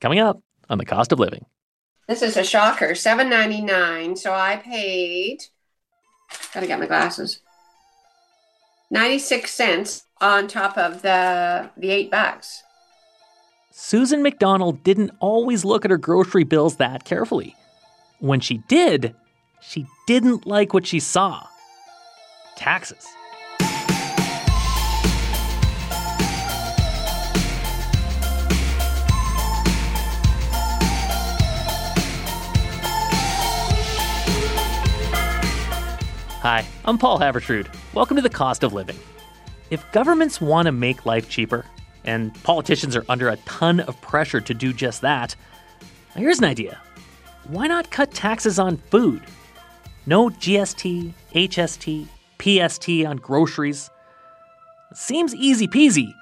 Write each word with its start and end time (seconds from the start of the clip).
Coming 0.00 0.20
up 0.20 0.40
on 0.68 0.78
the 0.78 0.84
cost 0.84 1.12
of 1.12 1.18
living. 1.18 1.44
This 2.06 2.22
is 2.22 2.36
a 2.36 2.44
shocker, 2.44 2.94
seven 2.94 3.28
ninety 3.28 3.60
nine. 3.60 4.16
So 4.16 4.32
I 4.32 4.56
paid. 4.56 5.44
Gotta 6.54 6.66
get 6.66 6.78
my 6.78 6.86
glasses. 6.86 7.40
Ninety 8.90 9.18
six 9.18 9.52
cents 9.52 10.04
on 10.20 10.48
top 10.48 10.78
of 10.78 11.02
the 11.02 11.70
the 11.76 11.90
eight 11.90 12.10
bucks. 12.10 12.62
Susan 13.70 14.22
McDonald 14.22 14.82
didn't 14.82 15.12
always 15.20 15.64
look 15.64 15.84
at 15.84 15.90
her 15.90 15.98
grocery 15.98 16.44
bills 16.44 16.76
that 16.76 17.04
carefully. 17.04 17.54
When 18.18 18.40
she 18.40 18.58
did, 18.68 19.14
she 19.60 19.86
didn't 20.06 20.46
like 20.46 20.74
what 20.74 20.86
she 20.86 20.98
saw 20.98 21.46
taxes. 22.56 23.06
Hi, 36.42 36.64
I'm 36.84 36.98
Paul 36.98 37.18
Haavardsrud. 37.18 37.66
Welcome 37.94 38.14
to 38.14 38.22
the 38.22 38.30
cost 38.30 38.62
of 38.62 38.72
living. 38.72 38.96
If 39.70 39.90
governments 39.90 40.40
want 40.40 40.66
to 40.66 40.72
make 40.72 41.04
life 41.04 41.28
cheaper, 41.28 41.66
and 42.04 42.32
politicians 42.44 42.94
are 42.94 43.04
under 43.08 43.28
a 43.28 43.36
ton 43.38 43.80
of 43.80 44.00
pressure 44.02 44.40
to 44.42 44.54
do 44.54 44.72
just 44.72 45.00
that, 45.00 45.34
here's 46.14 46.38
an 46.38 46.44
idea. 46.44 46.80
Why 47.48 47.66
not 47.66 47.90
cut 47.90 48.12
taxes 48.12 48.60
on 48.60 48.76
food? 48.76 49.22
No 50.06 50.28
GST, 50.28 51.12
HST, 51.34 52.06
PST 52.38 52.88
on 53.04 53.16
groceries. 53.16 53.90
Seems 54.94 55.34
easy 55.34 55.66
peasy, 55.66 56.14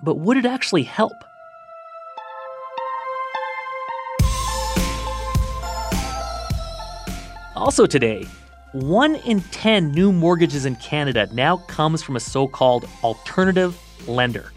but 0.00 0.20
would 0.20 0.36
it 0.36 0.46
actually 0.46 0.84
help? 0.84 1.24
Also, 7.56 7.84
today, 7.84 8.24
one 8.72 9.14
in 9.16 9.40
10 9.40 9.92
new 9.92 10.12
mortgages 10.12 10.66
in 10.66 10.76
Canada 10.76 11.28
now 11.32 11.56
comes 11.56 12.02
from 12.02 12.16
a 12.16 12.20
so 12.20 12.46
called 12.46 12.88
alternative 13.02 13.78
lender. 14.06 14.52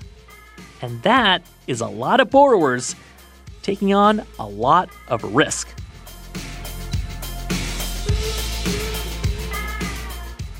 And 0.81 1.01
that 1.03 1.43
is 1.67 1.81
a 1.81 1.87
lot 1.87 2.19
of 2.19 2.29
borrowers 2.29 2.95
taking 3.61 3.93
on 3.93 4.25
a 4.39 4.45
lot 4.45 4.89
of 5.07 5.23
risk. 5.23 5.69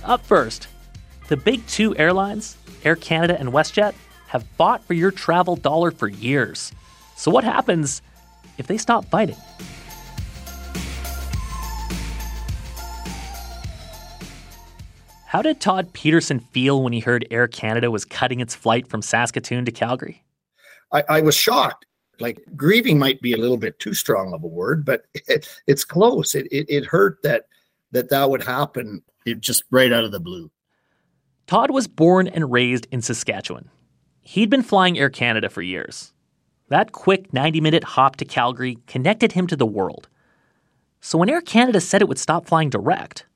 Up 0.04 0.26
first, 0.26 0.68
the 1.28 1.38
big 1.38 1.66
two 1.68 1.96
airlines, 1.98 2.58
Air 2.84 2.96
Canada 2.96 3.38
and 3.40 3.50
WestJet, 3.50 3.94
have 4.28 4.44
fought 4.58 4.84
for 4.86 4.94
your 4.94 5.12
travel 5.12 5.56
dollar 5.56 5.92
for 5.92 6.08
years. 6.08 6.72
So, 7.16 7.30
what 7.30 7.44
happens 7.44 8.02
if 8.58 8.68
they 8.68 8.78
stop 8.78 9.06
fighting? 9.06 9.38
How 15.32 15.42
did 15.42 15.62
Todd 15.62 15.94
Peterson 15.94 16.42
feel 16.42 16.84
when 16.84 16.92
he 16.92 17.00
heard 17.00 17.26
Air 17.32 17.48
Canada 17.48 17.90
was 17.90 18.04
cutting 18.04 18.42
its 18.42 18.54
flight 18.54 18.86
from 18.86 19.02
Saskatoon 19.02 19.64
to 19.64 19.72
Calgary? 19.72 20.26
I, 20.92 21.06
I 21.08 21.22
was 21.22 21.36
shocked. 21.36 21.86
Like 22.20 22.44
grieving 22.58 23.00
might 23.00 23.22
be 23.22 23.32
a 23.32 23.38
little 23.38 23.56
bit 23.56 23.80
too 23.80 23.94
strong 23.94 24.34
of 24.34 24.44
a 24.44 24.48
word, 24.48 24.84
but 24.84 25.06
it, 25.14 25.48
it's 25.68 25.86
close. 25.86 26.36
It, 26.36 26.48
it, 26.52 26.66
it 26.68 26.84
hurt 26.84 27.24
that 27.24 27.48
that 27.94 28.10
that 28.10 28.30
would 28.30 28.44
happen 28.44 29.04
it 29.26 29.40
just 29.40 29.64
right 29.72 29.94
out 29.94 30.04
of 30.04 30.12
the 30.12 30.20
blue. 30.20 30.52
Todd 31.48 31.72
was 31.72 31.88
born 31.88 32.28
and 32.28 32.52
raised 32.52 32.88
in 32.92 33.02
Saskatchewan. 33.02 33.70
He'd 34.20 34.50
been 34.50 34.64
flying 34.64 35.00
Air 35.00 35.10
Canada 35.10 35.48
for 35.48 35.62
years. 35.62 36.12
That 36.68 36.92
quick 36.92 37.32
90 37.32 37.62
minute 37.62 37.86
hop 37.86 38.18
to 38.18 38.26
Calgary 38.26 38.80
connected 38.86 39.32
him 39.32 39.48
to 39.48 39.56
the 39.56 39.66
world. 39.66 40.10
So 41.00 41.18
when 41.18 41.30
Air 41.30 41.40
Canada 41.40 41.80
said 41.80 42.02
it 42.02 42.10
would 42.10 42.20
stop 42.20 42.48
flying 42.48 42.70
direct, 42.70 43.28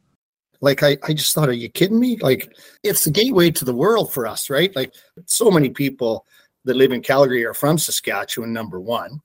like 0.65 0.81
I, 0.81 0.97
I 1.03 1.13
just 1.13 1.35
thought, 1.35 1.47
are 1.47 1.53
you 1.53 1.69
kidding 1.69 1.99
me? 1.99 2.17
Like 2.17 2.51
it's 2.81 3.03
the 3.03 3.11
gateway 3.11 3.51
to 3.51 3.63
the 3.63 3.75
world 3.75 4.11
for 4.11 4.25
us, 4.25 4.49
right? 4.49 4.75
Like 4.75 4.93
so 5.27 5.51
many 5.51 5.69
people 5.69 6.25
that 6.63 6.75
live 6.75 6.91
in 6.91 7.03
Calgary 7.03 7.45
are 7.45 7.53
from 7.53 7.77
Saskatchewan, 7.77 8.51
number 8.51 8.79
one. 8.79 9.21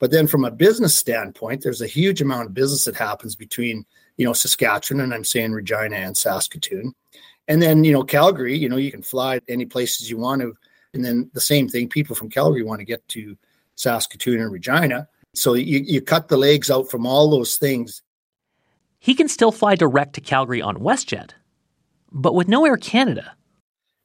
But 0.00 0.10
then 0.10 0.26
from 0.26 0.44
a 0.44 0.50
business 0.50 0.94
standpoint, 0.94 1.62
there's 1.62 1.80
a 1.80 1.86
huge 1.86 2.20
amount 2.20 2.46
of 2.46 2.52
business 2.52 2.84
that 2.84 2.94
happens 2.94 3.34
between, 3.34 3.86
you 4.18 4.26
know, 4.26 4.34
Saskatchewan 4.34 5.02
and 5.02 5.14
I'm 5.14 5.24
saying 5.24 5.52
Regina 5.52 5.96
and 5.96 6.14
Saskatoon. 6.14 6.94
And 7.48 7.62
then, 7.62 7.82
you 7.82 7.92
know, 7.92 8.04
Calgary, 8.04 8.54
you 8.56 8.68
know, 8.68 8.76
you 8.76 8.90
can 8.90 9.02
fly 9.02 9.40
any 9.48 9.64
places 9.64 10.10
you 10.10 10.18
want 10.18 10.42
to. 10.42 10.54
And 10.92 11.02
then 11.02 11.30
the 11.32 11.40
same 11.40 11.70
thing, 11.70 11.88
people 11.88 12.14
from 12.14 12.28
Calgary 12.28 12.62
want 12.62 12.80
to 12.80 12.84
get 12.84 13.06
to 13.08 13.34
Saskatoon 13.76 14.42
and 14.42 14.52
Regina. 14.52 15.08
So 15.32 15.54
you, 15.54 15.78
you 15.78 16.02
cut 16.02 16.28
the 16.28 16.36
legs 16.36 16.70
out 16.70 16.90
from 16.90 17.06
all 17.06 17.30
those 17.30 17.56
things 17.56 18.02
he 19.04 19.14
can 19.14 19.28
still 19.28 19.52
fly 19.52 19.74
direct 19.74 20.14
to 20.14 20.22
Calgary 20.22 20.62
on 20.62 20.78
WestJet, 20.78 21.32
but 22.10 22.34
with 22.34 22.48
no 22.48 22.64
Air 22.64 22.78
Canada. 22.78 23.36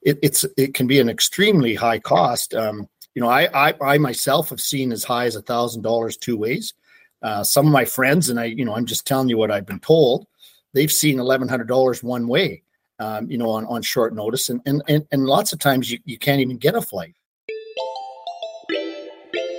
It, 0.01 0.19
it's 0.21 0.43
it 0.57 0.73
can 0.73 0.87
be 0.87 0.99
an 0.99 1.07
extremely 1.07 1.73
high 1.73 1.99
cost. 1.99 2.53
Um, 2.53 2.85
you 3.15 3.21
know, 3.21 3.29
I, 3.29 3.69
I, 3.69 3.73
I 3.81 3.97
myself 3.97 4.49
have 4.49 4.59
seen 4.59 4.91
as 4.91 5.05
high 5.05 5.23
as 5.23 5.37
a 5.37 5.41
thousand 5.41 5.83
dollars 5.83 6.17
two 6.17 6.35
ways. 6.35 6.73
Uh, 7.21 7.45
some 7.45 7.65
of 7.65 7.71
my 7.71 7.85
friends 7.85 8.29
and 8.29 8.41
I, 8.41 8.45
you 8.45 8.65
know, 8.65 8.75
I'm 8.75 8.85
just 8.85 9.07
telling 9.07 9.29
you 9.29 9.37
what 9.37 9.51
I've 9.51 9.65
been 9.65 9.79
told. 9.79 10.27
They've 10.73 10.91
seen 10.91 11.17
eleven 11.17 11.47
hundred 11.47 11.69
dollars 11.69 12.03
one 12.03 12.27
way. 12.27 12.63
Um, 12.99 13.31
you 13.31 13.37
know, 13.37 13.51
on, 13.51 13.65
on 13.67 13.81
short 13.81 14.13
notice, 14.13 14.49
and, 14.49 14.59
and 14.65 14.83
and 14.89 15.07
and 15.13 15.25
lots 15.25 15.53
of 15.53 15.59
times 15.59 15.89
you, 15.89 15.99
you 16.03 16.17
can't 16.17 16.41
even 16.41 16.57
get 16.57 16.75
a 16.75 16.81
flight. 16.81 17.15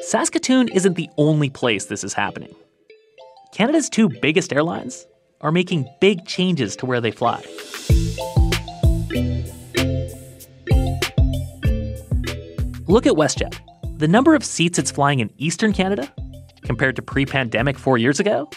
Saskatoon 0.03 0.69
isn't 0.69 0.97
the 0.97 1.09
only 1.17 1.49
place 1.49 1.87
this 1.87 2.05
is 2.05 2.13
happening. 2.13 2.55
Canada's 3.55 3.89
two 3.89 4.11
biggest 4.21 4.53
airlines 4.53 5.07
are 5.41 5.53
making 5.53 5.89
big 6.01 6.27
changes 6.27 6.77
to 6.77 6.87
where 6.87 7.01
they 7.01 7.11
fly. 7.11 7.43
Look 12.87 13.07
at 13.07 13.13
WestJet. 13.13 13.59
The 13.99 14.09
number 14.09 14.35
of 14.35 14.45
seats 14.45 14.79
it's 14.79 14.91
flying 14.91 15.21
in 15.21 15.31
Eastern 15.39 15.73
Canada, 15.73 16.13
compared 16.63 16.97
to 16.97 17.03
pre 17.03 17.25
pandemic 17.25 17.79
four 17.79 17.99
years 17.99 18.19
ago, 18.19 18.51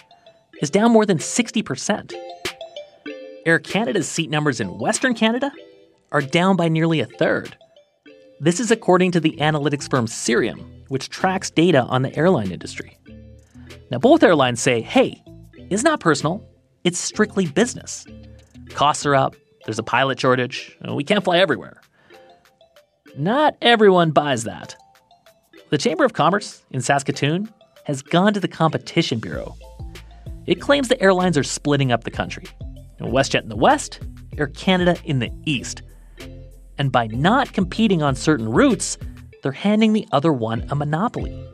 is 0.62 0.70
down 0.70 0.92
more 0.92 1.06
than 1.06 1.18
60%. 1.18 2.14
Air 3.46 3.60
Canada's 3.60 4.10
seat 4.10 4.30
numbers 4.30 4.60
in 4.60 4.80
Western 4.80 5.14
Canada 5.14 5.52
are 6.12 6.22
down 6.22 6.56
by 6.56 6.70
nearly 6.70 7.02
a 7.02 7.06
third. 7.06 7.58
This 8.40 8.60
is 8.60 8.72
according 8.72 9.12
to 9.12 9.20
the 9.20 9.38
analytics 9.40 9.90
firm 9.90 10.06
Cirium, 10.06 10.66
which 10.88 11.10
tracks 11.10 11.52
data 11.52 11.84
on 11.84 12.02
the 12.02 12.16
airline 12.18 12.52
industry. 12.52 12.98
Now, 13.92 14.00
both 14.00 14.24
airlines 14.24 14.62
say, 14.62 14.82
hey, 14.82 15.22
it's 15.70 15.84
not 15.84 16.00
personal, 16.00 16.44
it's 16.84 17.00
strictly 17.00 17.46
business. 17.46 18.06
Costs 18.70 19.06
are 19.06 19.16
up, 19.16 19.36
there's 19.66 19.80
a 19.80 19.84
pilot 19.84 20.20
shortage, 20.20 20.78
we 20.88 21.04
can't 21.04 21.24
fly 21.24 21.38
everywhere. 21.40 21.82
Not 23.18 23.56
everyone 23.62 24.12
buys 24.12 24.44
that. 24.44 24.76
The 25.70 25.78
Chamber 25.78 26.04
of 26.06 26.14
Commerce 26.14 26.64
in 26.72 26.82
Saskatoon 26.82 27.52
has 27.86 28.02
gone 28.02 28.34
to 28.34 28.40
the 28.40 28.48
Competition 28.48 29.20
Bureau. 29.20 29.56
It 30.46 30.62
claims 30.62 30.88
the 30.88 31.02
airlines 31.02 31.38
are 31.38 31.44
splitting 31.44 31.92
up 31.92 32.04
the 32.04 32.12
country. 32.12 32.46
WestJet 33.00 33.44
in 33.44 33.50
the 33.50 33.56
west, 33.56 34.00
Air 34.38 34.48
Canada 34.48 34.96
in 35.04 35.20
the 35.20 35.30
east. 35.46 35.82
And 36.78 36.92
by 36.92 37.08
not 37.08 37.54
competing 37.54 38.02
on 38.02 38.16
certain 38.16 38.50
routes, 38.50 38.98
they're 39.42 39.52
handing 39.52 39.94
the 39.94 40.08
other 40.12 40.32
one 40.32 40.66
a 40.70 40.76
monopoly. 40.76 41.46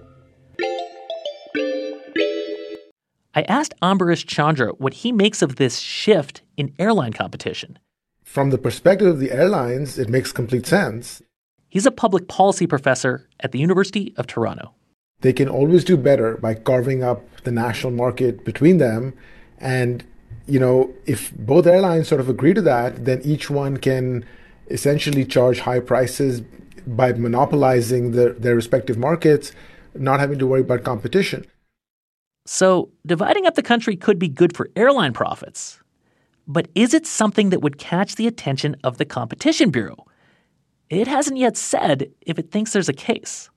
I 3.39 3.43
asked 3.43 3.73
Ambarish 3.81 4.25
Chandra 4.27 4.71
what 4.79 4.95
he 4.95 5.13
makes 5.13 5.41
of 5.41 5.55
this 5.55 5.79
shift 5.79 6.41
in 6.57 6.73
airline 6.77 7.13
competition. 7.13 7.79
From 8.21 8.49
the 8.49 8.57
perspective 8.57 9.07
of 9.07 9.19
the 9.19 9.31
airlines, 9.31 9.97
it 9.97 10.09
makes 10.09 10.33
complete 10.33 10.65
sense. 10.67 11.21
He's 11.69 11.85
a 11.85 11.91
public 11.91 12.27
policy 12.27 12.67
professor 12.67 13.29
at 13.39 13.53
the 13.53 13.59
University 13.59 14.13
of 14.17 14.27
Toronto. 14.27 14.73
They 15.21 15.31
can 15.31 15.47
always 15.47 15.85
do 15.85 15.95
better 15.95 16.35
by 16.35 16.53
carving 16.53 17.01
up 17.01 17.21
the 17.45 17.51
national 17.53 17.93
market 17.93 18.43
between 18.43 18.77
them. 18.77 19.13
And, 19.57 20.03
you 20.45 20.59
know, 20.59 20.93
if 21.05 21.31
both 21.37 21.65
airlines 21.65 22.09
sort 22.09 22.19
of 22.19 22.27
agree 22.27 22.53
to 22.53 22.61
that, 22.63 23.05
then 23.05 23.21
each 23.23 23.49
one 23.49 23.77
can 23.77 24.25
essentially 24.69 25.23
charge 25.23 25.61
high 25.61 25.79
prices 25.79 26.41
by 26.85 27.13
monopolizing 27.13 28.11
the, 28.11 28.35
their 28.37 28.55
respective 28.55 28.97
markets, 28.97 29.53
not 29.95 30.19
having 30.19 30.39
to 30.39 30.45
worry 30.45 30.61
about 30.61 30.83
competition. 30.83 31.45
So, 32.51 32.89
dividing 33.05 33.45
up 33.45 33.53
the 33.53 33.61
country 33.61 33.95
could 33.95 34.17
be 34.17 34.27
good 34.27 34.57
for 34.57 34.71
airline 34.75 35.13
profits. 35.13 35.79
But 36.47 36.67
is 36.73 36.95
it 36.95 37.05
something 37.05 37.51
that 37.51 37.61
would 37.61 37.77
catch 37.77 38.15
the 38.15 38.25
attention 38.25 38.75
of 38.83 38.97
the 38.97 39.05
Competition 39.05 39.69
Bureau? 39.69 40.07
It 40.89 41.07
hasn't 41.07 41.37
yet 41.37 41.55
said 41.55 42.09
if 42.21 42.39
it 42.39 42.49
thinks 42.49 42.73
there's 42.73 42.89
a 42.89 42.93
case. 42.93 43.51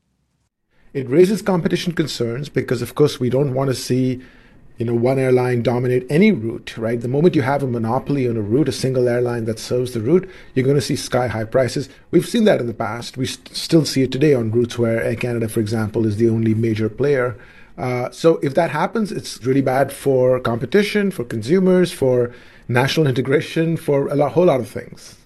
It 0.92 1.08
raises 1.08 1.40
competition 1.40 1.94
concerns 1.94 2.50
because, 2.50 2.82
of 2.82 2.94
course, 2.94 3.18
we 3.18 3.30
don't 3.30 3.54
want 3.54 3.70
to 3.70 3.74
see 3.74 4.20
you 4.76 4.84
know, 4.84 4.94
one 4.94 5.18
airline 5.18 5.62
dominate 5.62 6.04
any 6.10 6.30
route, 6.30 6.76
right? 6.76 7.00
The 7.00 7.08
moment 7.08 7.34
you 7.34 7.40
have 7.40 7.62
a 7.62 7.66
monopoly 7.66 8.28
on 8.28 8.36
a 8.36 8.42
route, 8.42 8.68
a 8.68 8.72
single 8.72 9.08
airline 9.08 9.46
that 9.46 9.58
serves 9.58 9.92
the 9.92 10.00
route, 10.00 10.28
you're 10.52 10.66
going 10.66 10.76
to 10.76 10.82
see 10.82 10.96
sky 10.96 11.28
high 11.28 11.44
prices. 11.44 11.88
We've 12.10 12.28
seen 12.28 12.44
that 12.44 12.60
in 12.60 12.66
the 12.66 12.74
past. 12.74 13.16
We 13.16 13.24
st- 13.24 13.56
still 13.56 13.86
see 13.86 14.02
it 14.02 14.12
today 14.12 14.34
on 14.34 14.50
routes 14.50 14.78
where 14.78 15.02
Air 15.02 15.16
Canada, 15.16 15.48
for 15.48 15.60
example, 15.60 16.04
is 16.04 16.18
the 16.18 16.28
only 16.28 16.52
major 16.52 16.90
player. 16.90 17.38
Uh, 17.78 18.10
so 18.10 18.38
if 18.42 18.54
that 18.54 18.70
happens, 18.70 19.10
it's 19.10 19.44
really 19.44 19.62
bad 19.62 19.92
for 19.92 20.38
competition, 20.40 21.10
for 21.10 21.24
consumers, 21.24 21.92
for 21.92 22.32
national 22.68 23.06
integration, 23.06 23.76
for 23.76 24.08
a 24.08 24.14
lot, 24.14 24.32
whole 24.32 24.46
lot 24.46 24.60
of 24.60 24.68
things. 24.68 25.16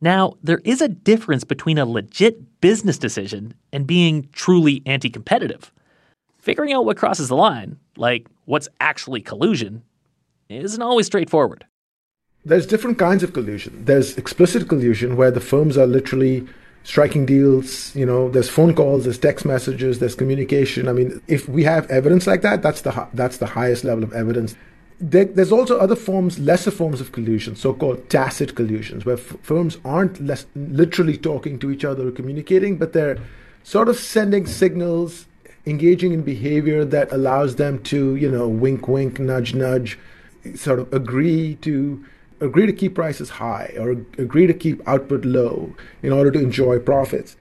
Now, 0.00 0.34
there 0.42 0.60
is 0.64 0.80
a 0.80 0.88
difference 0.88 1.44
between 1.44 1.76
a 1.76 1.84
legit 1.84 2.60
business 2.60 2.98
decision 2.98 3.54
and 3.72 3.86
being 3.86 4.28
truly 4.32 4.82
anti 4.86 5.10
competitive. 5.10 5.72
Figuring 6.38 6.72
out 6.72 6.86
what 6.86 6.96
crosses 6.96 7.28
the 7.28 7.36
line, 7.36 7.78
like 7.96 8.26
what's 8.46 8.68
actually 8.80 9.20
collusion, 9.20 9.82
isn't 10.48 10.82
always 10.82 11.06
straightforward. 11.06 11.66
There's 12.44 12.66
different 12.66 12.98
kinds 12.98 13.22
of 13.22 13.34
collusion. 13.34 13.84
There's 13.84 14.16
explicit 14.16 14.68
collusion 14.68 15.16
where 15.16 15.30
the 15.30 15.40
firms 15.40 15.76
are 15.76 15.86
literally 15.86 16.46
striking 16.84 17.26
deals, 17.26 17.94
you 17.94 18.06
know, 18.06 18.30
there's 18.30 18.48
phone 18.48 18.74
calls, 18.74 19.04
there's 19.04 19.18
text 19.18 19.44
messages, 19.44 19.98
there's 19.98 20.14
communication. 20.14 20.88
I 20.88 20.92
mean, 20.92 21.20
if 21.28 21.48
we 21.48 21.64
have 21.64 21.88
evidence 21.90 22.26
like 22.26 22.42
that, 22.42 22.62
that's 22.62 22.82
the 22.82 23.08
that's 23.14 23.38
the 23.38 23.46
highest 23.46 23.84
level 23.84 24.04
of 24.04 24.12
evidence. 24.12 24.54
There, 25.02 25.24
there's 25.24 25.52
also 25.52 25.78
other 25.78 25.96
forms, 25.96 26.38
lesser 26.38 26.70
forms 26.70 27.00
of 27.00 27.12
collusion, 27.12 27.56
so-called 27.56 28.10
tacit 28.10 28.54
collusions, 28.54 29.06
where 29.06 29.16
f- 29.16 29.36
firms 29.40 29.78
aren't 29.82 30.20
less, 30.20 30.44
literally 30.54 31.16
talking 31.16 31.58
to 31.60 31.70
each 31.70 31.86
other 31.86 32.08
or 32.08 32.10
communicating, 32.10 32.76
but 32.76 32.92
they're 32.92 33.18
sort 33.62 33.88
of 33.88 33.96
sending 33.96 34.46
signals 34.46 35.26
engaging 35.64 36.12
in 36.12 36.22
behavior 36.22 36.84
that 36.84 37.10
allows 37.12 37.56
them 37.56 37.82
to, 37.84 38.14
you 38.16 38.30
know, 38.30 38.46
wink, 38.46 38.88
wink, 38.88 39.18
nudge, 39.18 39.54
nudge, 39.54 39.98
sort 40.54 40.78
of 40.78 40.92
agree 40.92 41.54
to 41.56 42.04
agree 42.40 42.66
to 42.66 42.72
keep 42.72 42.94
prices 42.94 43.30
high 43.30 43.74
or 43.78 43.90
agree 43.90 44.46
to 44.46 44.54
keep 44.54 44.86
output 44.88 45.24
low 45.24 45.74
in 46.02 46.12
order 46.12 46.30
to 46.30 46.38
enjoy 46.38 46.78
profits. 46.78 47.36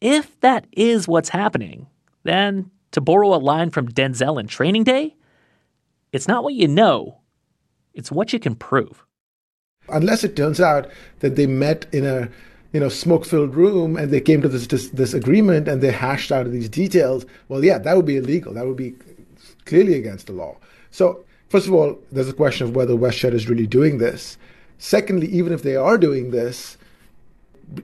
If 0.00 0.38
that 0.40 0.66
is 0.72 1.06
what's 1.06 1.28
happening, 1.28 1.86
then 2.22 2.70
to 2.92 3.00
borrow 3.00 3.34
a 3.34 3.36
line 3.36 3.70
from 3.70 3.88
Denzel 3.88 4.40
in 4.40 4.46
Training 4.46 4.84
Day, 4.84 5.16
it's 6.12 6.26
not 6.26 6.42
what 6.42 6.54
you 6.54 6.66
know, 6.66 7.20
it's 7.94 8.10
what 8.10 8.32
you 8.32 8.40
can 8.40 8.54
prove. 8.54 9.04
Unless 9.88 10.24
it 10.24 10.36
turns 10.36 10.60
out 10.60 10.90
that 11.20 11.36
they 11.36 11.46
met 11.46 11.86
in 11.92 12.04
a 12.04 12.28
you 12.72 12.78
know, 12.78 12.88
smoke-filled 12.88 13.54
room, 13.54 13.96
and 13.96 14.12
they 14.12 14.20
came 14.20 14.40
to 14.42 14.48
this, 14.48 14.66
this, 14.68 14.90
this 14.90 15.12
agreement, 15.12 15.66
and 15.66 15.82
they 15.82 15.90
hashed 15.90 16.30
out 16.30 16.48
these 16.50 16.68
details. 16.68 17.26
Well, 17.48 17.64
yeah, 17.64 17.78
that 17.78 17.96
would 17.96 18.06
be 18.06 18.16
illegal. 18.16 18.54
That 18.54 18.66
would 18.66 18.76
be 18.76 18.94
clearly 19.64 19.94
against 19.94 20.28
the 20.28 20.32
law. 20.34 20.56
So, 20.90 21.24
first 21.50 21.66
of 21.66 21.74
all, 21.74 21.98
there's 22.10 22.28
a 22.30 22.32
question 22.32 22.66
of 22.66 22.74
whether 22.74 22.94
WestJet 22.94 23.34
is 23.34 23.48
really 23.48 23.66
doing 23.66 23.98
this. 23.98 24.38
Secondly, 24.78 25.26
even 25.26 25.52
if 25.52 25.62
they 25.62 25.76
are 25.76 25.98
doing 25.98 26.30
this, 26.30 26.78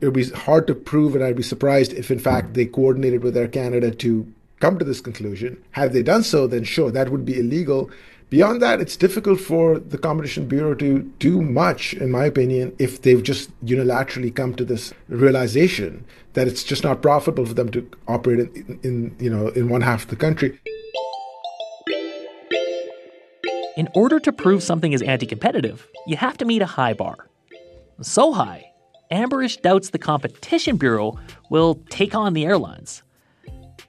it 0.01 0.05
would 0.05 0.15
be 0.15 0.31
hard 0.31 0.67
to 0.67 0.75
prove, 0.75 1.15
and 1.15 1.23
I'd 1.23 1.37
be 1.37 1.43
surprised 1.43 1.93
if, 1.93 2.11
in 2.11 2.19
fact, 2.19 2.55
they 2.55 2.65
coordinated 2.65 3.23
with 3.23 3.37
Air 3.37 3.49
Canada 3.49 3.91
to 3.91 4.33
come 4.61 4.79
to 4.79 4.85
this 4.85 5.03
conclusion. 5.03 5.63
Had 5.73 5.93
they 5.93 6.03
done 6.03 6.23
so, 6.23 6.47
then 6.47 6.65
sure, 6.65 6.91
that 6.91 7.11
would 7.11 7.27
be 7.27 7.39
illegal. 7.39 7.91
Beyond 8.29 8.61
that, 8.63 8.81
it's 8.81 8.97
difficult 8.97 9.41
for 9.41 9.79
the 9.79 9.99
Competition 9.99 10.49
Bureau 10.49 10.75
to 10.75 11.01
do 11.21 11.43
much, 11.43 11.95
in 11.95 12.11
my 12.11 12.25
opinion, 12.25 12.75
if 12.79 13.03
they've 13.03 13.23
just 13.23 13.51
unilaterally 13.65 14.35
come 14.35 14.55
to 14.55 14.65
this 14.65 14.93
realization 15.09 16.05
that 16.33 16.49
it's 16.49 16.65
just 16.65 16.83
not 16.83 17.03
profitable 17.03 17.47
for 17.47 17.55
them 17.55 17.71
to 17.71 17.89
operate 18.09 18.41
in, 18.41 18.81
in 18.83 19.17
you 19.21 19.31
know, 19.31 19.49
in 19.49 19.69
one 19.69 19.83
half 19.83 20.05
of 20.05 20.09
the 20.09 20.17
country. 20.17 20.59
In 23.77 23.91
order 23.93 24.19
to 24.21 24.33
prove 24.33 24.63
something 24.63 24.95
is 24.95 25.03
anti 25.03 25.27
competitive, 25.27 25.87
you 26.07 26.17
have 26.17 26.39
to 26.39 26.47
meet 26.47 26.63
a 26.63 26.67
high 26.67 26.95
bar. 26.95 27.29
So 28.01 28.33
high, 28.33 28.73
Ambarish 29.13 29.61
doubts 29.61 29.91
the 29.91 29.99
Competition 29.99 30.79
Bureau 30.79 31.19
will 31.51 31.75
take 31.91 32.15
on 32.15 32.33
the 32.33 32.47
airlines. 32.47 33.03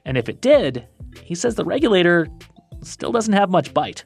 And 0.04 0.18
if 0.18 0.28
it 0.28 0.42
did, 0.42 0.86
he 1.22 1.34
says 1.34 1.54
the 1.54 1.64
regulator 1.64 2.28
still 2.82 3.12
doesn't 3.12 3.32
have 3.32 3.48
much 3.48 3.72
bite. 3.72 4.04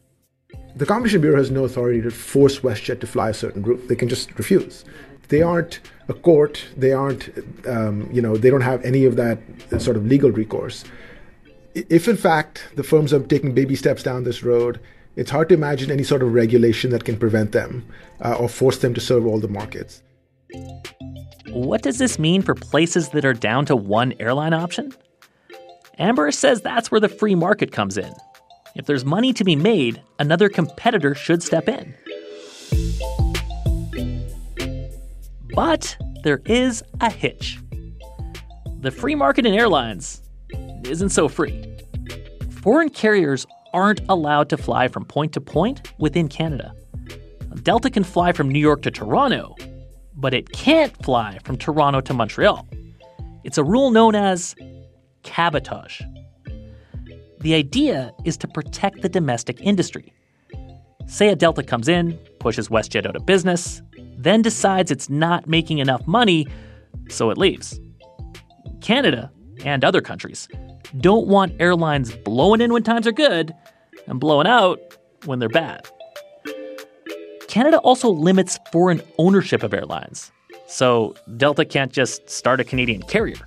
The 0.76 0.86
Competition 0.86 1.20
Bureau 1.20 1.38
has 1.38 1.50
no 1.50 1.64
authority 1.64 2.00
to 2.02 2.12
force 2.12 2.60
WestJet 2.60 3.00
to 3.00 3.06
fly 3.08 3.30
a 3.30 3.34
certain 3.34 3.62
route. 3.62 3.88
They 3.88 3.96
can 3.96 4.08
just 4.08 4.38
refuse. 4.38 4.84
They 5.30 5.42
aren't 5.42 5.80
a 6.06 6.14
court. 6.14 6.64
They 6.76 6.92
aren't, 6.92 7.28
um, 7.66 8.08
you 8.12 8.22
know, 8.22 8.36
they 8.36 8.50
don't 8.50 8.60
have 8.60 8.84
any 8.84 9.04
of 9.04 9.16
that 9.16 9.40
sort 9.78 9.96
of 9.96 10.06
legal 10.06 10.30
recourse. 10.30 10.84
If 11.74 12.06
in 12.06 12.16
fact 12.16 12.68
the 12.76 12.84
firms 12.84 13.12
are 13.12 13.20
taking 13.20 13.52
baby 13.52 13.74
steps 13.74 14.04
down 14.04 14.22
this 14.22 14.44
road, 14.44 14.78
it's 15.16 15.30
hard 15.30 15.48
to 15.50 15.54
imagine 15.54 15.90
any 15.90 16.04
sort 16.04 16.22
of 16.22 16.32
regulation 16.32 16.90
that 16.90 17.04
can 17.04 17.18
prevent 17.18 17.52
them 17.52 17.86
uh, 18.24 18.34
or 18.34 18.48
force 18.48 18.78
them 18.78 18.94
to 18.94 19.00
serve 19.00 19.26
all 19.26 19.38
the 19.38 19.48
markets. 19.48 20.02
What 21.50 21.82
does 21.82 21.98
this 21.98 22.18
mean 22.18 22.42
for 22.42 22.54
places 22.54 23.10
that 23.10 23.24
are 23.24 23.34
down 23.34 23.66
to 23.66 23.76
one 23.76 24.14
airline 24.18 24.54
option? 24.54 24.92
Amber 25.98 26.30
says 26.30 26.62
that's 26.62 26.90
where 26.90 27.00
the 27.00 27.08
free 27.08 27.34
market 27.34 27.72
comes 27.72 27.98
in. 27.98 28.12
If 28.74 28.86
there's 28.86 29.04
money 29.04 29.34
to 29.34 29.44
be 29.44 29.54
made, 29.54 30.02
another 30.18 30.48
competitor 30.48 31.14
should 31.14 31.42
step 31.42 31.68
in. 31.68 31.94
But 35.54 35.96
there 36.24 36.40
is 36.46 36.82
a 37.00 37.10
hitch. 37.10 37.58
The 38.80 38.90
free 38.90 39.14
market 39.14 39.44
in 39.44 39.52
airlines 39.52 40.22
isn't 40.84 41.10
so 41.10 41.28
free. 41.28 41.62
Foreign 42.62 42.88
carriers 42.88 43.46
aren't 43.72 44.00
allowed 44.08 44.48
to 44.50 44.56
fly 44.56 44.88
from 44.88 45.04
point 45.04 45.32
to 45.32 45.40
point 45.40 45.92
within 45.98 46.28
Canada. 46.28 46.74
Delta 47.62 47.90
can 47.90 48.04
fly 48.04 48.32
from 48.32 48.48
New 48.48 48.58
York 48.58 48.82
to 48.82 48.90
Toronto, 48.90 49.54
but 50.16 50.34
it 50.34 50.52
can't 50.52 50.96
fly 51.04 51.38
from 51.44 51.56
Toronto 51.56 52.00
to 52.00 52.14
Montreal. 52.14 52.66
It's 53.44 53.58
a 53.58 53.64
rule 53.64 53.90
known 53.90 54.14
as 54.14 54.54
cabotage. 55.22 56.00
The 57.40 57.54
idea 57.54 58.12
is 58.24 58.36
to 58.38 58.48
protect 58.48 59.02
the 59.02 59.08
domestic 59.08 59.60
industry. 59.60 60.12
Say 61.06 61.28
a 61.28 61.36
Delta 61.36 61.62
comes 61.62 61.88
in, 61.88 62.18
pushes 62.38 62.68
WestJet 62.68 63.06
out 63.06 63.16
of 63.16 63.26
business, 63.26 63.82
then 64.16 64.42
decides 64.42 64.90
it's 64.90 65.10
not 65.10 65.48
making 65.48 65.78
enough 65.78 66.06
money, 66.06 66.46
so 67.08 67.30
it 67.30 67.38
leaves. 67.38 67.80
Canada 68.80 69.30
and 69.64 69.84
other 69.84 70.00
countries 70.00 70.48
don't 70.98 71.26
want 71.26 71.54
airlines 71.60 72.14
blowing 72.14 72.60
in 72.60 72.72
when 72.72 72.82
times 72.82 73.06
are 73.06 73.12
good 73.12 73.54
and 74.06 74.20
blowing 74.20 74.46
out 74.46 74.80
when 75.24 75.38
they're 75.38 75.48
bad. 75.48 75.88
Canada 77.48 77.78
also 77.78 78.10
limits 78.10 78.58
foreign 78.72 79.02
ownership 79.18 79.62
of 79.62 79.74
airlines, 79.74 80.32
so 80.66 81.14
Delta 81.36 81.64
can't 81.64 81.92
just 81.92 82.28
start 82.30 82.60
a 82.60 82.64
Canadian 82.64 83.02
carrier. 83.02 83.46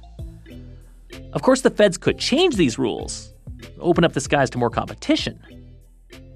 Of 1.33 1.41
course, 1.41 1.61
the 1.61 1.69
feds 1.69 1.97
could 1.97 2.19
change 2.19 2.55
these 2.55 2.77
rules, 2.77 3.33
open 3.79 4.03
up 4.03 4.13
the 4.13 4.21
skies 4.21 4.49
to 4.51 4.57
more 4.57 4.69
competition. 4.69 5.39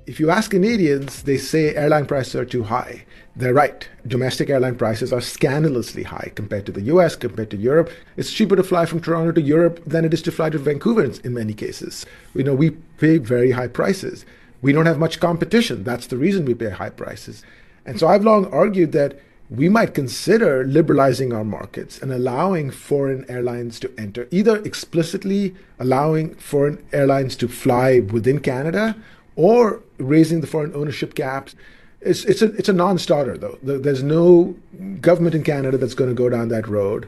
If 0.10 0.20
you 0.20 0.32
ask 0.32 0.50
Canadians, 0.50 1.22
they 1.22 1.38
say 1.38 1.76
airline 1.76 2.08
prices 2.08 2.34
are 2.34 2.44
too 2.44 2.64
high. 2.64 3.06
They're 3.36 3.54
right. 3.54 3.88
Domestic 4.08 4.50
airline 4.50 4.76
prices 4.76 5.14
are 5.14 5.22
scandalously 5.22 6.02
high 6.02 6.32
compared 6.34 6.66
to 6.66 6.72
the 6.72 6.82
US, 6.94 7.16
compared 7.16 7.52
to 7.52 7.58
Europe. 7.58 7.92
It's 8.18 8.34
cheaper 8.34 8.56
to 8.56 8.64
fly 8.64 8.88
from 8.88 9.02
Toronto 9.02 9.32
to 9.34 9.40
Europe 9.40 9.84
than 9.86 10.06
it 10.06 10.12
is 10.16 10.24
to 10.24 10.32
fly 10.32 10.50
to 10.50 10.58
Vancouver 10.58 11.04
in 11.04 11.36
many 11.36 11.54
cases. 11.54 12.08
You 12.34 12.44
know, 12.44 12.56
we 12.56 12.72
pay 12.98 13.20
very 13.20 13.52
high 13.52 13.68
prices. 13.68 14.26
We 14.64 14.74
don't 14.74 14.88
have 14.88 14.98
much 14.98 15.20
competition. 15.20 15.84
That's 15.84 16.08
the 16.08 16.18
reason 16.18 16.44
we 16.44 16.56
pay 16.56 16.72
high 16.72 16.90
prices. 16.90 17.44
And 17.86 18.00
so 18.00 18.08
I've 18.08 18.24
long 18.24 18.52
argued 18.52 18.94
that 18.94 19.20
we 19.52 19.70
might 19.70 19.94
consider 19.94 20.66
liberalizing 20.66 21.34
our 21.34 21.44
markets 21.44 22.02
and 22.02 22.12
allowing 22.12 22.72
foreign 22.72 23.30
airlines 23.30 23.80
to 23.82 23.92
enter, 23.96 24.28
either 24.32 24.58
explicitly 24.64 25.56
allowing 25.80 26.34
foreign 26.34 26.84
airlines 26.94 27.36
to 27.36 27.48
fly 27.48 28.00
within 28.00 28.40
Canada 28.40 28.96
or 29.40 29.82
raising 29.98 30.42
the 30.42 30.48
foreign 30.48 30.76
ownership 30.76 31.16
caps. 31.16 31.56
It's, 32.02 32.26
it's, 32.26 32.42
a, 32.42 32.54
it's 32.56 32.68
a 32.68 32.74
non 32.74 32.98
starter, 32.98 33.38
though. 33.38 33.58
There's 33.64 34.04
no 34.04 34.56
government 35.00 35.34
in 35.34 35.44
Canada 35.44 35.78
that's 35.78 35.94
going 35.94 36.10
to 36.10 36.16
go 36.16 36.30
down 36.30 36.50
that 36.50 36.68
road. 36.68 37.08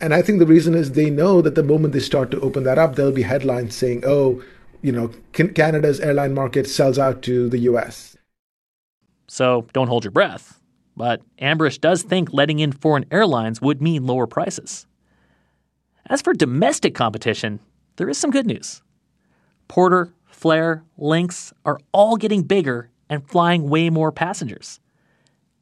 And 0.00 0.14
I 0.14 0.22
think 0.22 0.38
the 0.38 0.46
reason 0.46 0.74
is 0.74 0.92
they 0.92 1.10
know 1.10 1.40
that 1.42 1.54
the 1.54 1.62
moment 1.62 1.94
they 1.94 2.00
start 2.00 2.30
to 2.32 2.40
open 2.40 2.64
that 2.64 2.78
up, 2.78 2.94
there'll 2.96 3.12
be 3.12 3.22
headlines 3.22 3.74
saying, 3.74 4.02
oh, 4.06 4.42
you 4.82 4.92
know, 4.92 5.10
Canada's 5.32 6.00
airline 6.00 6.34
market 6.34 6.66
sells 6.66 6.98
out 6.98 7.22
to 7.22 7.48
the 7.48 7.58
US. 7.60 8.16
So 9.28 9.66
don't 9.72 9.88
hold 9.88 10.04
your 10.04 10.10
breath. 10.10 10.60
But 10.96 11.22
Ambarish 11.40 11.80
does 11.80 12.02
think 12.02 12.32
letting 12.32 12.58
in 12.58 12.72
foreign 12.72 13.06
airlines 13.10 13.60
would 13.60 13.80
mean 13.80 14.06
lower 14.06 14.26
prices. 14.26 14.86
As 16.06 16.20
for 16.20 16.34
domestic 16.34 16.94
competition, 16.94 17.60
there 17.96 18.08
is 18.08 18.18
some 18.18 18.30
good 18.30 18.46
news. 18.46 18.82
Porter, 19.68 20.12
Flair, 20.40 20.84
Lynx 20.96 21.52
are 21.66 21.78
all 21.92 22.16
getting 22.16 22.42
bigger 22.44 22.88
and 23.10 23.28
flying 23.28 23.68
way 23.68 23.90
more 23.90 24.10
passengers. 24.10 24.80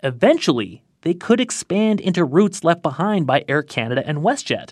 Eventually, 0.04 0.84
they 1.02 1.14
could 1.14 1.40
expand 1.40 2.00
into 2.00 2.24
routes 2.24 2.62
left 2.62 2.80
behind 2.80 3.26
by 3.26 3.44
Air 3.48 3.64
Canada 3.64 4.04
and 4.06 4.18
WestJet. 4.18 4.70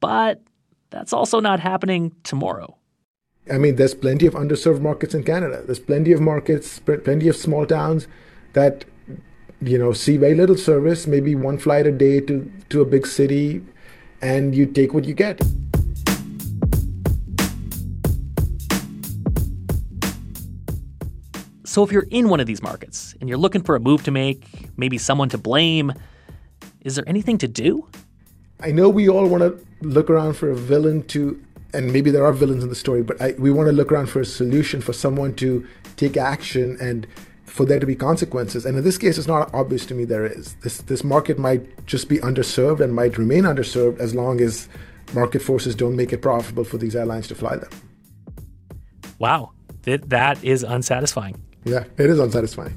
But 0.00 0.42
that's 0.90 1.12
also 1.12 1.38
not 1.38 1.60
happening 1.60 2.16
tomorrow. 2.24 2.78
I 3.48 3.58
mean, 3.58 3.76
there's 3.76 3.94
plenty 3.94 4.26
of 4.26 4.34
underserved 4.34 4.80
markets 4.80 5.14
in 5.14 5.22
Canada. 5.22 5.62
There's 5.64 5.78
plenty 5.78 6.10
of 6.10 6.20
markets, 6.20 6.80
plenty 6.80 7.28
of 7.28 7.36
small 7.36 7.66
towns 7.66 8.08
that 8.54 8.84
you 9.62 9.78
know 9.78 9.92
see 9.92 10.16
very 10.16 10.34
little 10.34 10.56
service, 10.56 11.06
maybe 11.06 11.36
one 11.36 11.58
flight 11.58 11.86
a 11.86 11.92
day 11.92 12.20
to 12.22 12.50
to 12.70 12.80
a 12.80 12.84
big 12.84 13.06
city, 13.06 13.64
and 14.20 14.52
you 14.52 14.66
take 14.66 14.92
what 14.94 15.04
you 15.04 15.14
get. 15.14 15.40
So 21.70 21.84
if 21.84 21.92
you're 21.92 22.08
in 22.10 22.28
one 22.28 22.40
of 22.40 22.48
these 22.48 22.64
markets 22.64 23.14
and 23.20 23.28
you're 23.28 23.38
looking 23.38 23.62
for 23.62 23.76
a 23.76 23.80
move 23.80 24.02
to 24.02 24.10
make, 24.10 24.44
maybe 24.76 24.98
someone 24.98 25.28
to 25.28 25.38
blame, 25.38 25.92
is 26.80 26.96
there 26.96 27.08
anything 27.08 27.38
to 27.38 27.46
do? 27.46 27.86
I 28.58 28.72
know 28.72 28.88
we 28.88 29.08
all 29.08 29.24
want 29.28 29.44
to 29.44 29.64
look 29.80 30.10
around 30.10 30.34
for 30.34 30.50
a 30.50 30.56
villain 30.56 31.04
to, 31.04 31.40
and 31.72 31.92
maybe 31.92 32.10
there 32.10 32.26
are 32.26 32.32
villains 32.32 32.64
in 32.64 32.70
the 32.70 32.74
story, 32.74 33.04
but 33.04 33.22
I, 33.22 33.36
we 33.38 33.52
want 33.52 33.68
to 33.68 33.72
look 33.72 33.92
around 33.92 34.08
for 34.08 34.18
a 34.18 34.24
solution 34.24 34.80
for 34.80 34.92
someone 34.92 35.32
to 35.36 35.64
take 35.94 36.16
action 36.16 36.76
and 36.80 37.06
for 37.44 37.64
there 37.64 37.78
to 37.78 37.86
be 37.86 37.94
consequences. 37.94 38.66
And 38.66 38.76
in 38.76 38.82
this 38.82 38.98
case, 38.98 39.16
it's 39.16 39.28
not 39.28 39.54
obvious 39.54 39.86
to 39.86 39.94
me 39.94 40.04
there 40.04 40.26
is. 40.26 40.54
This 40.64 40.78
this 40.78 41.04
market 41.04 41.38
might 41.38 41.86
just 41.86 42.08
be 42.08 42.18
underserved 42.18 42.80
and 42.80 42.92
might 42.92 43.16
remain 43.16 43.44
underserved 43.44 44.00
as 44.00 44.12
long 44.12 44.40
as 44.40 44.68
market 45.14 45.40
forces 45.40 45.76
don't 45.76 45.94
make 45.94 46.12
it 46.12 46.20
profitable 46.20 46.64
for 46.64 46.78
these 46.78 46.96
airlines 46.96 47.28
to 47.28 47.36
fly 47.36 47.54
them. 47.54 47.70
Wow, 49.20 49.52
that, 49.82 50.10
that 50.10 50.42
is 50.42 50.64
unsatisfying. 50.64 51.40
Yeah, 51.64 51.84
it 51.98 52.08
is 52.10 52.18
unsatisfying. 52.18 52.76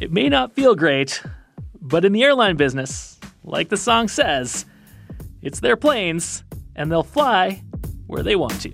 It 0.00 0.12
may 0.12 0.28
not 0.28 0.54
feel 0.54 0.74
great, 0.74 1.22
but 1.80 2.04
in 2.04 2.12
the 2.12 2.22
airline 2.22 2.56
business, 2.56 3.18
like 3.44 3.68
the 3.68 3.76
song 3.76 4.08
says, 4.08 4.64
it's 5.42 5.60
their 5.60 5.76
planes 5.76 6.42
and 6.74 6.90
they'll 6.90 7.02
fly 7.02 7.62
where 8.06 8.22
they 8.22 8.36
want 8.36 8.60
to. 8.62 8.70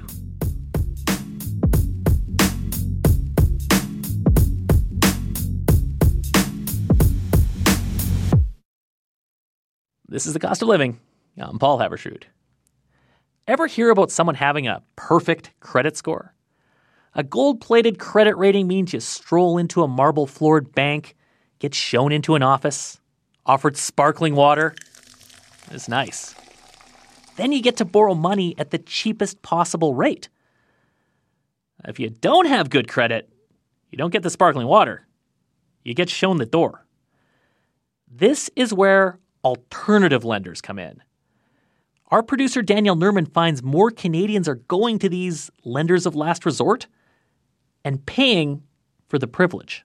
This 10.09 10.27
is 10.27 10.33
the 10.33 10.39
cost 10.39 10.63
of 10.63 10.69
living. 10.69 10.99
I'm 11.37 11.59
Paul 11.59 11.79
Haavardsrud. 11.79 12.23
Ever 13.47 13.69
hear 13.69 13.91
about 13.91 14.11
someone 14.11 14.35
having 14.35 14.67
a 14.67 14.83
perfect 14.97 15.53
credit 15.61 15.97
score? 15.97 16.35
A 17.15 17.23
gold 17.23 17.61
plated 17.61 17.97
credit 17.97 18.37
rating 18.37 18.67
means 18.67 18.93
you 18.93 18.99
stroll 18.99 19.57
into 19.57 19.85
a 19.85 19.89
marble 19.89 20.27
floored 20.27 20.75
bank, 20.75 21.15
get 21.61 21.73
shown 21.73 22.11
into 22.11 22.35
an 22.35 22.43
office, 22.43 23.01
offered 23.47 23.77
sparkling 23.77 24.35
water. 24.35 24.75
It's 25.71 25.89
nice. 25.89 26.35
Then 27.37 27.53
you 27.53 27.63
get 27.63 27.77
to 27.77 27.85
borrow 27.85 28.15
money 28.15 28.57
at 28.59 28.73
the 28.73 28.79
cheapest 28.79 29.43
possible 29.43 29.95
rate. 29.95 30.29
If 31.85 32.01
you 32.01 32.11
don't 32.11 32.47
have 32.47 32.69
good 32.69 32.89
credit, 32.89 33.31
you 33.91 33.97
don't 33.97 34.13
get 34.13 34.25
the 34.25 34.31
sparkling 34.31 34.67
water. 34.67 35.07
You 35.85 35.95
get 35.95 36.11
shown 36.11 36.39
the 36.39 36.47
door. 36.47 36.85
This 38.11 38.51
is 38.57 38.75
where 38.75 39.21
alternative 39.45 40.25
lenders 40.25 40.61
come 40.61 40.81
in. 40.81 41.01
Our 42.13 42.23
producer 42.23 42.63
Danielle 42.63 42.95
Nerman 42.95 43.33
finds 43.33 43.65
more 43.65 43.91
Canadians 43.91 44.49
are 44.49 44.55
going 44.55 45.01
to 45.01 45.09
these 45.09 45.51
lenders 45.65 46.07
of 46.07 46.15
last 46.15 46.47
resort 46.47 46.87
and 47.85 48.05
paying 48.07 48.63
for 49.09 49.19
the 49.19 49.27
privilege. 49.27 49.85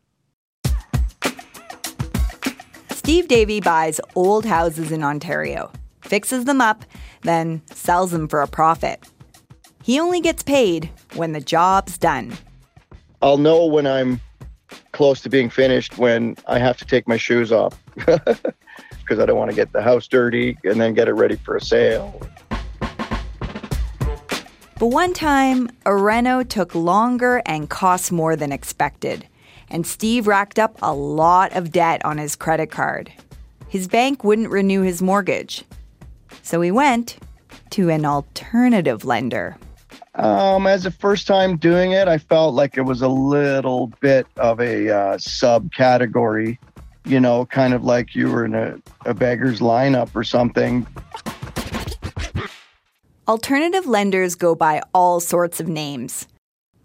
Steve 2.91 3.27
Davey 3.27 3.59
buys 3.59 3.99
old 4.13 4.45
houses 4.45 4.91
in 4.91 5.03
Ontario, 5.03 5.71
fixes 6.01 6.45
them 6.45 6.61
up, 6.61 6.85
then 7.23 7.63
sells 7.73 8.11
them 8.11 8.27
for 8.27 8.43
a 8.43 8.47
profit. 8.47 9.03
He 9.81 9.99
only 9.99 10.21
gets 10.21 10.43
paid 10.43 10.91
when 11.15 11.31
the 11.31 11.41
job's 11.41 11.97
done. 11.97 12.33
I'll 13.23 13.39
know 13.39 13.65
when 13.65 13.87
I'm 13.87 14.21
close 14.91 15.21
to 15.21 15.29
being 15.29 15.49
finished 15.49 15.97
when 15.97 16.35
I 16.45 16.59
have 16.59 16.77
to 16.77 16.85
take 16.85 17.07
my 17.07 17.17
shoes 17.17 17.51
off. 17.51 17.81
because 19.12 19.22
I 19.22 19.25
don't 19.25 19.38
want 19.38 19.50
to 19.51 19.56
get 19.56 19.74
the 19.74 19.82
house 19.82 20.08
dirty 20.08 20.58
and 20.63 20.80
then 20.80 20.94
get 20.94 21.10
it 21.10 21.13
ready 21.13 21.36
for 21.36 21.58
a 21.58 21.62
sale. 21.62 22.18
But 24.80 24.88
one 24.88 25.13
time, 25.13 25.70
a 25.86 25.94
reno 25.94 26.44
took 26.44 26.74
longer 26.74 27.41
and 27.46 27.70
cost 27.70 28.13
more 28.13 28.38
than 28.38 28.53
expected, 28.53 29.27
and 29.70 29.86
Steve 29.86 30.27
racked 30.27 30.58
up 30.58 30.77
a 30.82 30.94
lot 30.94 31.51
of 31.58 31.74
debt 31.74 32.06
on 32.06 32.20
his 32.20 32.38
credit 32.38 32.72
card. 32.72 33.12
His 33.68 33.89
bank 33.89 34.24
wouldn't 34.24 34.50
renew 34.50 34.82
his 34.82 35.01
mortgage, 35.01 35.65
so 36.41 36.62
he 36.62 36.72
went 36.72 37.18
to 37.72 37.89
an 37.89 38.06
alternative 38.06 39.03
lender. 39.03 39.58
Um, 40.15 40.68
as 40.68 40.86
a 40.86 40.91
first 40.91 41.27
time 41.27 41.58
doing 41.58 41.91
it, 41.91 42.08
I 42.08 42.18
felt 42.18 42.53
like 42.53 42.77
it 42.77 42.84
was 42.84 43.01
a 43.01 43.10
little 43.10 43.88
bit 44.00 44.25
of 44.38 44.62
a 44.62 44.89
uh, 44.89 45.18
subcategory 45.18 46.58
you 47.05 47.20
know, 47.20 47.46
kind 47.46 47.74
of 47.74 47.84
like 47.84 48.15
you 48.15 48.29
were 48.29 48.46
in 48.46 48.55
a, 48.55 48.77
a 49.05 49.13
beggar's 49.13 49.60
lineup 49.60 50.10
or 50.15 50.24
something. 50.24 50.86
Alternative 53.27 53.86
lenders 53.86 54.36
go 54.36 54.55
by 54.55 54.81
all 54.93 55.20
sorts 55.20 55.60
of 55.60 55.67
names 55.67 56.27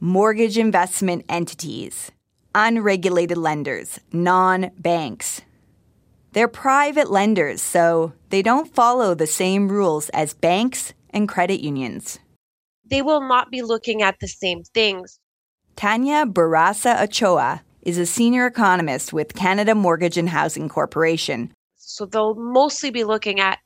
mortgage 0.01 0.59
investment 0.59 1.25
entities, 1.29 2.13
unregulated 2.55 3.37
lenders, 3.37 3.99
non 4.13 4.71
banks. 4.79 5.41
They're 6.33 6.49
private 6.49 7.11
lenders, 7.11 7.63
so 7.63 8.13
they 8.29 8.43
don't 8.43 8.75
follow 8.75 9.15
the 9.15 9.27
same 9.27 9.69
rules 9.69 10.11
as 10.11 10.35
banks 10.35 10.93
and 11.11 11.29
credit 11.29 11.61
unions. 11.61 12.19
They 12.85 13.01
will 13.01 13.27
not 13.27 13.51
be 13.51 13.63
looking 13.63 14.03
at 14.03 14.21
the 14.21 14.29
same 14.29 14.63
things. 14.63 15.19
Tania 15.77 16.27
Bourassa 16.27 17.03
Ochoa 17.03 17.63
is 17.87 17.99
a 17.99 18.05
senior 18.05 18.47
economist 18.47 19.13
with 19.13 19.35
Canada 19.35 19.73
Mortgage 19.73 20.19
and 20.19 20.29
Housing 20.29 20.69
Corporation. 20.69 21.55
So 21.77 22.05
they'll 22.05 22.35
mostly 22.35 22.91
be 22.91 23.05
looking 23.05 23.39
at 23.39 23.61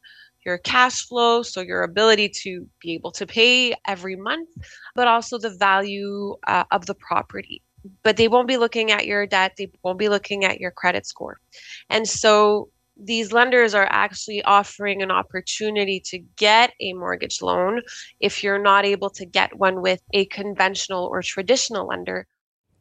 your 0.45 0.59
cash 0.59 1.07
flow, 1.09 1.43
so 1.43 1.63
your 1.63 1.83
ability 1.83 2.29
to 2.43 2.67
be 2.83 2.93
able 2.93 3.13
to 3.13 3.27
pay 3.27 3.75
every 3.87 4.17
month, 4.17 4.51
but 4.95 5.09
also 5.09 5.39
the 5.39 5.57
value 5.59 6.37
uh, 6.47 6.65
of 6.71 6.85
the 6.85 6.95
property. 6.95 7.63
But 8.03 8.19
they 8.19 8.29
won't 8.29 8.47
be 8.47 8.59
looking 8.59 8.91
at 8.91 9.07
your 9.07 9.27
debt, 9.27 9.55
they 9.57 9.71
won't 9.83 9.99
be 9.99 10.11
looking 10.11 10.45
at 10.45 10.61
your 10.61 10.71
credit 10.71 11.07
score. 11.07 11.41
And 11.89 12.07
so 12.07 12.69
these 13.03 13.33
lenders 13.33 13.75
are 13.75 13.89
actually 13.91 14.43
offering 14.43 15.01
an 15.01 15.11
opportunity 15.11 15.99
to 16.09 16.19
get 16.37 16.75
a 16.79 16.93
mortgage 16.93 17.41
loan 17.41 17.81
if 18.21 18.45
you're 18.45 18.63
not 18.63 18.85
able 18.85 19.09
to 19.11 19.25
get 19.25 19.57
one 19.57 19.81
with 19.81 20.03
a 20.13 20.27
conventional 20.27 21.07
or 21.07 21.23
traditional 21.23 21.87
lender. 21.87 22.27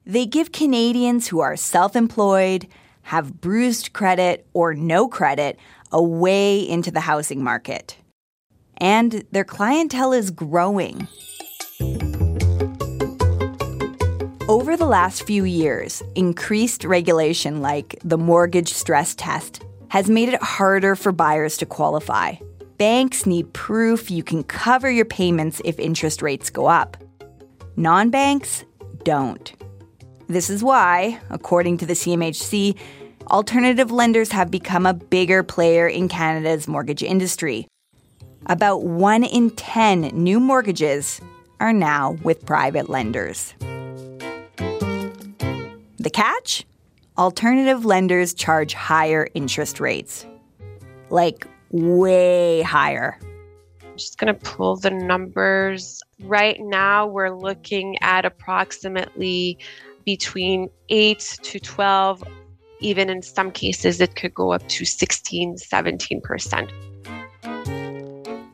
They 0.05 0.25
give 0.25 0.51
Canadians 0.51 1.27
who 1.27 1.39
are 1.39 1.55
self 1.55 1.95
employed, 1.95 2.67
have 3.03 3.41
bruised 3.41 3.93
credit, 3.93 4.47
or 4.53 4.73
no 4.73 5.07
credit 5.07 5.57
a 5.91 6.01
way 6.01 6.59
into 6.59 6.91
the 6.91 7.01
housing 7.01 7.43
market. 7.43 7.97
And 8.77 9.25
their 9.31 9.43
clientele 9.43 10.13
is 10.13 10.31
growing. 10.31 11.07
Over 14.47 14.75
the 14.75 14.87
last 14.87 15.23
few 15.23 15.43
years, 15.43 16.01
increased 16.15 16.83
regulation 16.83 17.61
like 17.61 17.99
the 18.03 18.17
mortgage 18.17 18.73
stress 18.73 19.13
test 19.13 19.63
has 19.89 20.09
made 20.09 20.29
it 20.29 20.41
harder 20.41 20.95
for 20.95 21.11
buyers 21.11 21.57
to 21.57 21.65
qualify. 21.65 22.35
Banks 22.77 23.25
need 23.25 23.53
proof 23.53 24.09
you 24.09 24.23
can 24.23 24.43
cover 24.43 24.89
your 24.89 25.05
payments 25.05 25.61
if 25.65 25.77
interest 25.77 26.21
rates 26.21 26.49
go 26.49 26.65
up. 26.65 26.97
Non 27.75 28.09
banks 28.09 28.63
don't. 29.03 29.53
This 30.29 30.51
is 30.51 30.63
why, 30.63 31.19
according 31.31 31.79
to 31.79 31.87
the 31.87 31.93
CMHC, 31.93 32.77
alternative 33.31 33.89
lenders 33.89 34.31
have 34.31 34.51
become 34.51 34.85
a 34.85 34.93
bigger 34.93 35.41
player 35.41 35.87
in 35.87 36.07
Canada's 36.07 36.67
mortgage 36.67 37.01
industry. 37.01 37.67
About 38.45 38.83
1 38.83 39.23
in 39.23 39.49
10 39.49 40.01
new 40.13 40.39
mortgages 40.39 41.19
are 41.59 41.73
now 41.73 42.11
with 42.21 42.45
private 42.45 42.89
lenders. 42.89 43.55
The 45.97 46.11
catch? 46.13 46.63
Alternative 47.17 47.83
lenders 47.83 48.35
charge 48.35 48.75
higher 48.75 49.29
interest 49.33 49.79
rates. 49.79 50.27
Like, 51.09 51.47
way 51.71 52.61
higher. 52.61 53.17
I'm 53.81 53.97
just 53.97 54.19
going 54.19 54.31
to 54.31 54.39
pull 54.39 54.75
the 54.75 54.91
numbers. 54.91 56.03
Right 56.21 56.59
now, 56.59 57.07
we're 57.07 57.35
looking 57.35 57.97
at 58.01 58.25
approximately 58.25 59.57
between 60.05 60.69
8 60.89 61.39
to 61.43 61.59
12 61.59 62.23
even 62.79 63.09
in 63.09 63.21
some 63.21 63.51
cases, 63.51 63.99
it 64.01 64.15
could 64.15 64.33
go 64.33 64.53
up 64.53 64.67
to 64.69 64.85
16, 64.85 65.57
17%. 65.57 66.71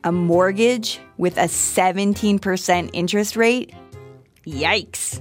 A 0.04 0.12
mortgage 0.12 1.00
with 1.16 1.36
a 1.36 1.44
17% 1.44 2.90
interest 2.92 3.36
rate? 3.36 3.72
Yikes. 4.46 5.20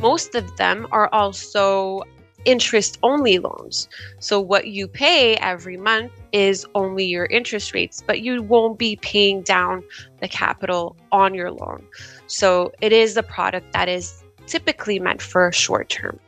Most 0.00 0.34
of 0.34 0.56
them 0.56 0.86
are 0.90 1.08
also 1.12 2.02
interest 2.44 2.98
only 3.02 3.38
loans. 3.38 3.88
So, 4.18 4.40
what 4.40 4.68
you 4.68 4.88
pay 4.88 5.36
every 5.36 5.76
month 5.76 6.12
is 6.32 6.66
only 6.74 7.04
your 7.04 7.26
interest 7.26 7.74
rates, 7.74 8.02
but 8.06 8.20
you 8.20 8.42
won't 8.42 8.78
be 8.78 8.96
paying 8.96 9.42
down 9.42 9.82
the 10.20 10.28
capital 10.28 10.96
on 11.10 11.34
your 11.34 11.50
loan. 11.50 11.86
So, 12.26 12.72
it 12.80 12.92
is 12.92 13.16
a 13.16 13.22
product 13.22 13.72
that 13.72 13.88
is 13.88 14.22
typically 14.46 14.98
meant 14.98 15.22
for 15.22 15.48
a 15.48 15.52
short 15.52 15.88
term. 15.88 16.18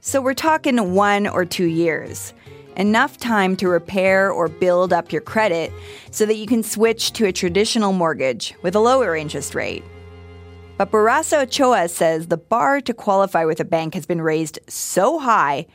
So, 0.00 0.20
we're 0.20 0.34
talking 0.34 0.94
one 0.94 1.26
or 1.26 1.44
two 1.44 1.66
years. 1.66 2.32
Enough 2.76 3.18
time 3.18 3.56
to 3.56 3.68
repair 3.68 4.30
or 4.30 4.48
build 4.48 4.92
up 4.92 5.12
your 5.12 5.20
credit 5.20 5.72
so 6.10 6.24
that 6.24 6.36
you 6.36 6.46
can 6.46 6.62
switch 6.62 7.12
to 7.12 7.26
a 7.26 7.32
traditional 7.32 7.92
mortgage 7.92 8.54
with 8.62 8.74
a 8.74 8.80
lower 8.80 9.16
interest 9.16 9.54
rate. 9.54 9.84
But 10.80 10.92
Bourassa 10.92 11.42
Ochoa 11.42 11.90
says 11.90 12.28
the 12.28 12.38
bar 12.38 12.80
to 12.80 12.94
qualify 12.94 13.44
with 13.44 13.60
a 13.60 13.66
bank 13.66 13.92
has 13.92 14.06
been 14.06 14.22
raised 14.22 14.58
so 14.66 15.18
high, 15.18 15.66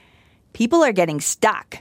people 0.53 0.83
are 0.83 0.91
getting 0.91 1.21
stuck. 1.21 1.77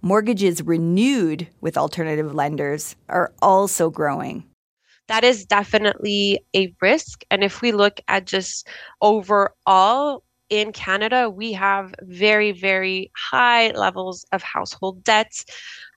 Mortgages 0.00 0.62
renewed 0.62 1.46
with 1.60 1.76
alternative 1.76 2.34
lenders 2.34 2.96
are 3.10 3.34
also 3.42 3.90
growing. 3.90 4.42
That 5.08 5.22
is 5.22 5.44
definitely 5.44 6.40
a 6.56 6.74
risk. 6.80 7.24
And 7.30 7.44
if 7.44 7.60
we 7.60 7.72
look 7.72 8.00
at 8.08 8.24
just 8.24 8.68
overall 9.02 10.24
in 10.48 10.72
Canada, 10.72 11.28
we 11.28 11.52
have 11.52 11.94
very, 12.04 12.52
very 12.52 13.12
high 13.14 13.72
levels 13.72 14.24
of 14.32 14.42
household 14.42 15.04
debts, 15.04 15.44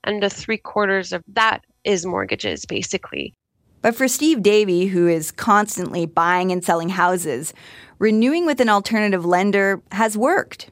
and 0.04 0.22
the 0.22 0.28
three 0.28 0.58
quarters 0.58 1.14
of 1.14 1.24
that 1.28 1.64
is 1.84 2.04
mortgages, 2.04 2.66
basically. 2.66 3.34
But 3.80 3.94
for 3.94 4.08
Steve 4.08 4.42
Davey, 4.42 4.86
who 4.86 5.06
is 5.06 5.30
constantly 5.30 6.06
buying 6.06 6.50
and 6.50 6.64
selling 6.64 6.88
houses, 6.88 7.54
renewing 7.98 8.46
with 8.46 8.60
an 8.60 8.68
alternative 8.68 9.24
lender 9.24 9.80
has 9.92 10.16
worked, 10.16 10.70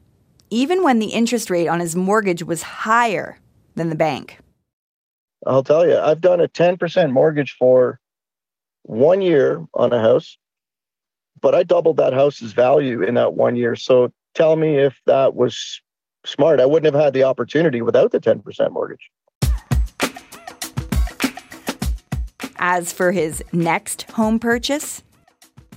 even 0.51 0.83
when 0.83 0.99
the 0.99 1.07
interest 1.07 1.51
rate 1.51 1.69
on 1.69 1.81
his 1.81 1.95
mortgage 1.95 2.43
was 2.43 2.63
higher 2.63 3.39
than 3.75 3.91
the 3.91 3.97
bank. 3.97 4.39
I'll 5.47 5.63
tell 5.63 5.87
you, 5.87 5.97
I've 5.97 6.21
done 6.21 6.41
a 6.41 6.49
10% 6.49 7.13
mortgage 7.13 7.57
for 7.59 8.01
one 8.83 9.21
year 9.21 9.65
on 9.75 9.93
a 9.93 10.01
house, 10.01 10.37
but 11.41 11.55
I 11.55 11.63
doubled 11.63 11.99
that 11.99 12.13
house's 12.13 12.53
value 12.53 13.03
in 13.03 13.15
that 13.15 13.35
one 13.35 13.55
year. 13.55 13.77
So 13.77 14.13
tell 14.35 14.57
me 14.57 14.79
if 14.79 15.01
that 15.07 15.35
was 15.35 15.81
smart. 16.25 16.61
I 16.61 16.67
wouldn't 16.67 16.93
have 16.93 17.03
had 17.03 17.13
the 17.13 17.25
opportunity 17.25 17.83
without 17.83 18.11
the 18.11 18.21
10% 18.21 18.73
mortgage. 18.73 19.11
As 22.59 22.93
for 22.93 23.13
his 23.13 23.43
next 23.53 24.11
home 24.13 24.39
purchase, 24.39 25.03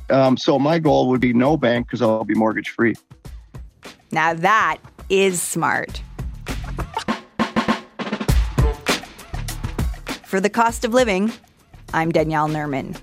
Um, 0.10 0.38
so 0.38 0.58
my 0.58 0.80
goal 0.80 1.08
would 1.10 1.22
be 1.22 1.34
no 1.34 1.56
bank 1.58 1.88
because 1.88 2.02
I'll 2.02 2.24
be 2.26 2.34
mortgage 2.34 2.70
free. 2.70 2.96
now 4.12 4.34
that 4.34 4.78
is 5.10 5.42
smart. 5.42 6.02
For 10.24 10.40
the 10.40 10.50
cost 10.50 10.86
of 10.86 10.94
living, 10.94 11.32
I'm 11.94 12.12
Danielle 12.12 12.48
Nerman. 12.50 12.96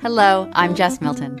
Hello, 0.00 0.50
I'm 0.54 0.74
Jess 0.74 1.00
Milton. 1.00 1.40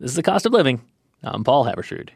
This 0.00 0.12
is 0.12 0.16
the 0.16 0.22
cost 0.22 0.46
of 0.46 0.52
living. 0.52 0.80
I'm 1.24 1.42
Paul 1.42 1.64
Haavardsrud. 1.64 2.10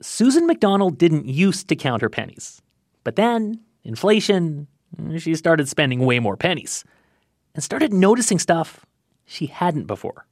Susan 0.00 0.48
McDonald 0.48 0.98
didn't 0.98 1.26
used 1.26 1.68
to 1.68 1.76
count 1.76 2.02
her 2.02 2.08
pennies, 2.08 2.60
but 3.04 3.14
then 3.14 3.60
inflation, 3.84 4.66
she 5.16 5.36
started 5.36 5.68
spending 5.68 6.00
way 6.00 6.18
more 6.18 6.36
pennies 6.36 6.84
and 7.54 7.62
started 7.62 7.92
noticing 7.92 8.40
stuff 8.40 8.84
she 9.24 9.46
hadn't 9.46 9.86
before. 9.86 10.26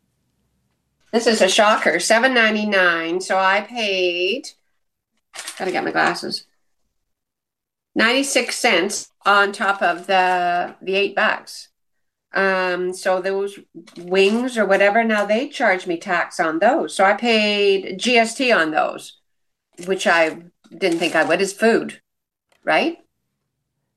This 1.12 1.28
is 1.28 1.40
a 1.40 1.48
shocker. 1.48 2.00
Seven 2.00 2.34
ninety 2.34 2.66
nine. 2.66 3.20
So 3.20 3.38
I 3.38 3.60
paid. 3.60 4.50
Gotta 5.58 5.70
get 5.70 5.84
my 5.84 5.92
glasses. 5.92 6.46
Ninety 7.94 8.24
six 8.24 8.56
cents 8.56 9.10
on 9.24 9.52
top 9.52 9.82
of 9.82 10.06
the 10.06 10.74
the 10.82 10.94
eight 10.94 11.14
bucks. 11.14 11.69
Um, 12.33 12.93
so 12.93 13.21
those 13.21 13.59
wings 13.97 14.57
or 14.57 14.64
whatever, 14.64 15.03
now 15.03 15.25
they 15.25 15.49
charge 15.49 15.87
me 15.87 15.97
tax 15.97 16.38
on 16.38 16.59
those. 16.61 16.95
So 16.95 17.05
I 17.05 17.14
paid 17.14 17.99
GST 17.99 18.57
on 18.57 18.71
those, 18.71 19.19
which 19.87 20.07
I 20.07 20.43
didn't 20.77 20.99
think 20.99 21.16
I 21.16 21.25
would. 21.25 21.40
Is 21.40 21.53
food, 21.53 22.01
right? 22.64 22.99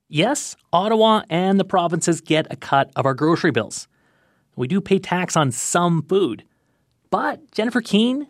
Yes, 0.10 0.56
Ottawa 0.72 1.24
and 1.30 1.60
the 1.60 1.66
provinces 1.66 2.22
get 2.22 2.48
a 2.52 2.56
cut 2.56 2.92
of 2.96 3.06
our 3.06 3.14
grocery 3.14 3.52
bills. 3.52 3.88
We 4.56 4.68
do 4.68 4.82
pay 4.82 5.00
tax 5.00 5.36
on 5.36 5.52
some 5.52 6.04
food. 6.04 6.44
But, 7.10 7.52
Jennifer 7.52 7.82
Keene, 7.82 8.28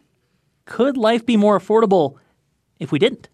could 0.66 0.98
life 0.98 1.26
be 1.26 1.38
more 1.38 1.60
affordable 1.60 2.16
if 2.80 2.92
we 2.92 3.00
didn't? 3.00 3.30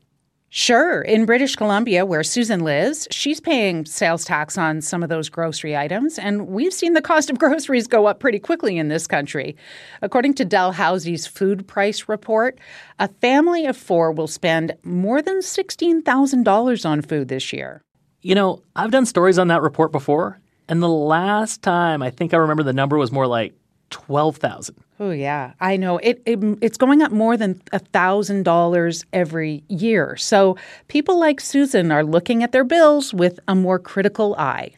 Sure. 0.51 1.03
In 1.03 1.27
British 1.27 1.55
Columbia, 1.55 2.07
where 2.07 2.23
Susan 2.23 2.61
lives, 2.61 3.07
she's 3.11 3.39
paying 3.39 3.85
sales 3.85 4.25
tax 4.25 4.57
on 4.57 4.81
some 4.81 5.03
of 5.03 5.09
those 5.09 5.29
grocery 5.29 5.77
items, 5.77 6.17
and 6.17 6.47
we've 6.47 6.73
seen 6.73 6.93
the 6.93 7.03
cost 7.03 7.29
of 7.29 7.37
groceries 7.37 7.85
go 7.85 8.07
up 8.07 8.19
pretty 8.19 8.39
quickly 8.39 8.75
in 8.75 8.87
this 8.87 9.05
country. 9.05 9.55
According 10.01 10.33
to 10.35 10.45
Dalhousie's 10.45 11.27
food 11.27 11.67
price 11.67 12.09
report, 12.09 12.57
a 12.97 13.07
family 13.07 13.67
of 13.67 13.77
four 13.77 14.11
will 14.11 14.27
spend 14.27 14.75
more 14.83 15.21
than 15.21 15.41
$16,000 15.41 16.85
on 16.85 17.01
food 17.03 17.27
this 17.27 17.53
year. 17.53 17.83
You 18.21 18.33
know, 18.33 18.63
I've 18.75 18.91
done 18.91 19.05
stories 19.05 19.37
on 19.37 19.49
that 19.49 19.61
report 19.61 19.91
before, 19.91 20.39
and 20.67 20.81
the 20.81 20.89
last 20.89 21.61
time 21.61 22.01
I 22.01 22.09
think 22.09 22.33
I 22.33 22.37
remember 22.37 22.63
the 22.63 22.73
number 22.73 22.97
was 22.97 23.11
more 23.11 23.27
like 23.27 23.53
12,000. 23.89 24.75
Oh 24.99 25.11
yeah, 25.11 25.53
I 25.61 25.77
know 25.77 25.97
it, 25.99 26.21
it. 26.25 26.39
It's 26.61 26.77
going 26.77 27.01
up 27.01 27.11
more 27.11 27.37
than 27.37 27.61
a 27.71 27.79
thousand 27.79 28.43
dollars 28.43 29.05
every 29.13 29.63
year. 29.69 30.17
So 30.17 30.57
people 30.89 31.17
like 31.17 31.39
Susan 31.39 31.91
are 31.91 32.03
looking 32.03 32.43
at 32.43 32.51
their 32.51 32.65
bills 32.65 33.13
with 33.13 33.39
a 33.47 33.55
more 33.55 33.79
critical 33.79 34.35
eye. 34.37 34.73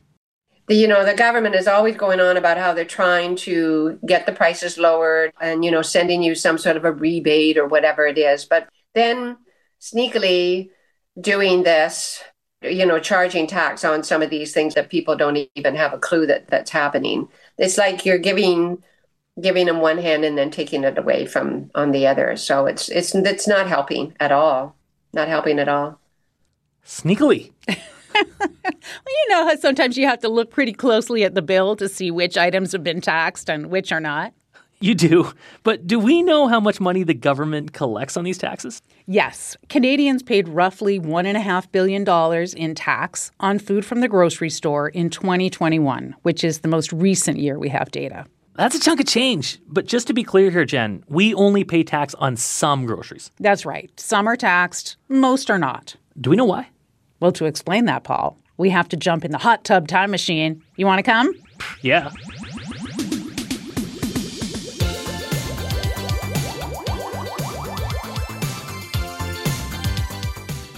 You 0.69 0.88
know, 0.88 1.04
the 1.04 1.15
government 1.15 1.56
is 1.56 1.67
always 1.67 1.97
going 1.97 2.19
on 2.19 2.38
about 2.38 2.58
how 2.58 2.74
they're 2.74 2.86
trying 2.86 3.36
to 3.38 4.00
get 4.06 4.26
the 4.26 4.32
prices 4.32 4.78
lowered 4.78 5.34
and, 5.41 5.65
you 5.65 5.71
know, 5.71 5.82
sending 5.82 6.21
you 6.21 6.36
some 6.36 6.58
sort 6.58 6.78
of 6.78 6.86
a 6.86 6.91
rebate 6.91 7.58
or 7.58 7.67
whatever 7.67 8.06
it 8.06 8.17
is. 8.17 8.45
But 8.45 8.69
then 8.93 9.38
sneakily 9.82 10.69
doing 11.19 11.63
this, 11.63 12.24
you 12.62 12.86
know, 12.86 13.00
charging 13.00 13.47
tax 13.47 13.84
on 13.84 14.04
some 14.04 14.21
of 14.21 14.30
these 14.30 14.54
things 14.54 14.76
that 14.76 14.89
people 14.89 15.15
don't 15.17 15.50
even 15.56 15.76
have 15.76 15.93
a 15.93 16.00
clue 16.00 16.28
that 16.28 16.47
that's 16.47 16.71
happening. 16.71 17.28
It's 17.58 17.78
like 17.78 18.06
you're 18.06 18.19
giving 18.19 18.82
giving 19.39 19.67
them 19.67 19.80
one 19.80 19.98
hand 19.98 20.26
and 20.26 20.38
then 20.38 20.52
taking 20.52 20.84
it 20.84 20.98
away 20.98 21.26
from 21.26 21.72
on 21.76 21.91
the 21.91 22.08
other. 22.08 22.36
So 22.36 22.65
it's 22.65 22.89
it's 22.89 23.13
it's 23.15 23.48
not 23.48 23.67
helping 23.67 24.15
at 24.20 24.32
all. 24.32 24.76
Not 25.13 25.28
helping 25.28 25.60
at 25.60 25.67
all. 25.67 26.00
Sneakily. 26.86 27.52
well, 28.15 28.26
you 29.08 29.28
know 29.30 29.46
how 29.46 29.56
sometimes 29.56 29.98
you 29.98 30.06
have 30.06 30.20
to 30.20 30.30
look 30.30 30.52
pretty 30.52 30.74
closely 30.74 31.24
at 31.24 31.36
the 31.36 31.41
bill 31.41 31.76
to 31.78 31.88
see 31.88 32.12
which 32.12 32.38
items 32.38 32.72
have 32.72 32.84
been 32.84 33.02
taxed 33.02 33.50
and 33.50 33.67
which 33.67 33.91
are 33.91 34.00
not. 34.00 34.34
You 34.80 34.96
do. 34.96 35.32
But 35.62 35.86
do 35.86 36.00
we 36.00 36.24
know 36.24 36.48
how 36.48 36.60
much 36.60 36.82
money 36.82 37.04
the 37.04 37.13
government 37.13 37.72
collects 37.72 38.17
on 38.17 38.24
these 38.24 38.39
taxes? 38.39 38.82
Yes. 39.06 39.56
Canadians 39.70 40.24
paid 40.24 40.48
roughly 40.50 41.00
$1.5 41.00 41.72
billion 41.72 42.48
in 42.58 42.76
tax 42.76 43.32
on 43.39 43.60
food 43.60 43.86
from 43.86 44.00
the 44.00 44.08
grocery 44.08 44.50
store 44.50 44.89
in 44.89 45.12
2021, 45.12 46.15
which 46.24 46.44
is 46.44 46.60
the 46.60 46.67
most 46.67 46.91
recent 46.91 47.38
year 47.38 47.60
we 47.60 47.70
have 47.70 47.91
data. 47.91 48.26
That's 48.56 48.76
a 48.76 48.80
chunk 48.80 49.00
of 49.00 49.08
change. 49.08 49.60
But 49.68 49.86
just 49.86 50.08
to 50.08 50.14
be 50.14 50.24
clear 50.24 50.52
here, 50.52 50.66
Jen, 50.66 51.04
we 51.08 51.34
only 51.34 51.64
pay 51.64 51.84
tax 51.84 52.14
on 52.16 52.36
some 52.36 52.86
groceries. 52.86 53.32
That's 53.40 53.66
right. 53.66 53.90
Some 53.98 54.28
are 54.28 54.36
taxed, 54.36 54.98
most 55.08 55.50
are 55.50 55.58
not. 55.58 55.96
Do 56.20 56.30
we 56.30 56.36
know 56.36 56.46
why? 56.46 56.68
Well, 57.20 57.32
to 57.34 57.46
explain 57.46 57.86
that, 57.86 58.04
Paul, 58.04 58.38
we 58.58 58.70
have 58.70 58.90
to 58.90 58.98
jump 58.98 59.24
in 59.24 59.32
the 59.32 59.38
hot 59.38 59.64
tub 59.64 59.88
time 59.88 60.12
machine. 60.12 60.62
You 60.76 60.86
want 60.86 61.00
to 61.00 61.04
come? 61.04 61.34
Yeah. 61.82 62.12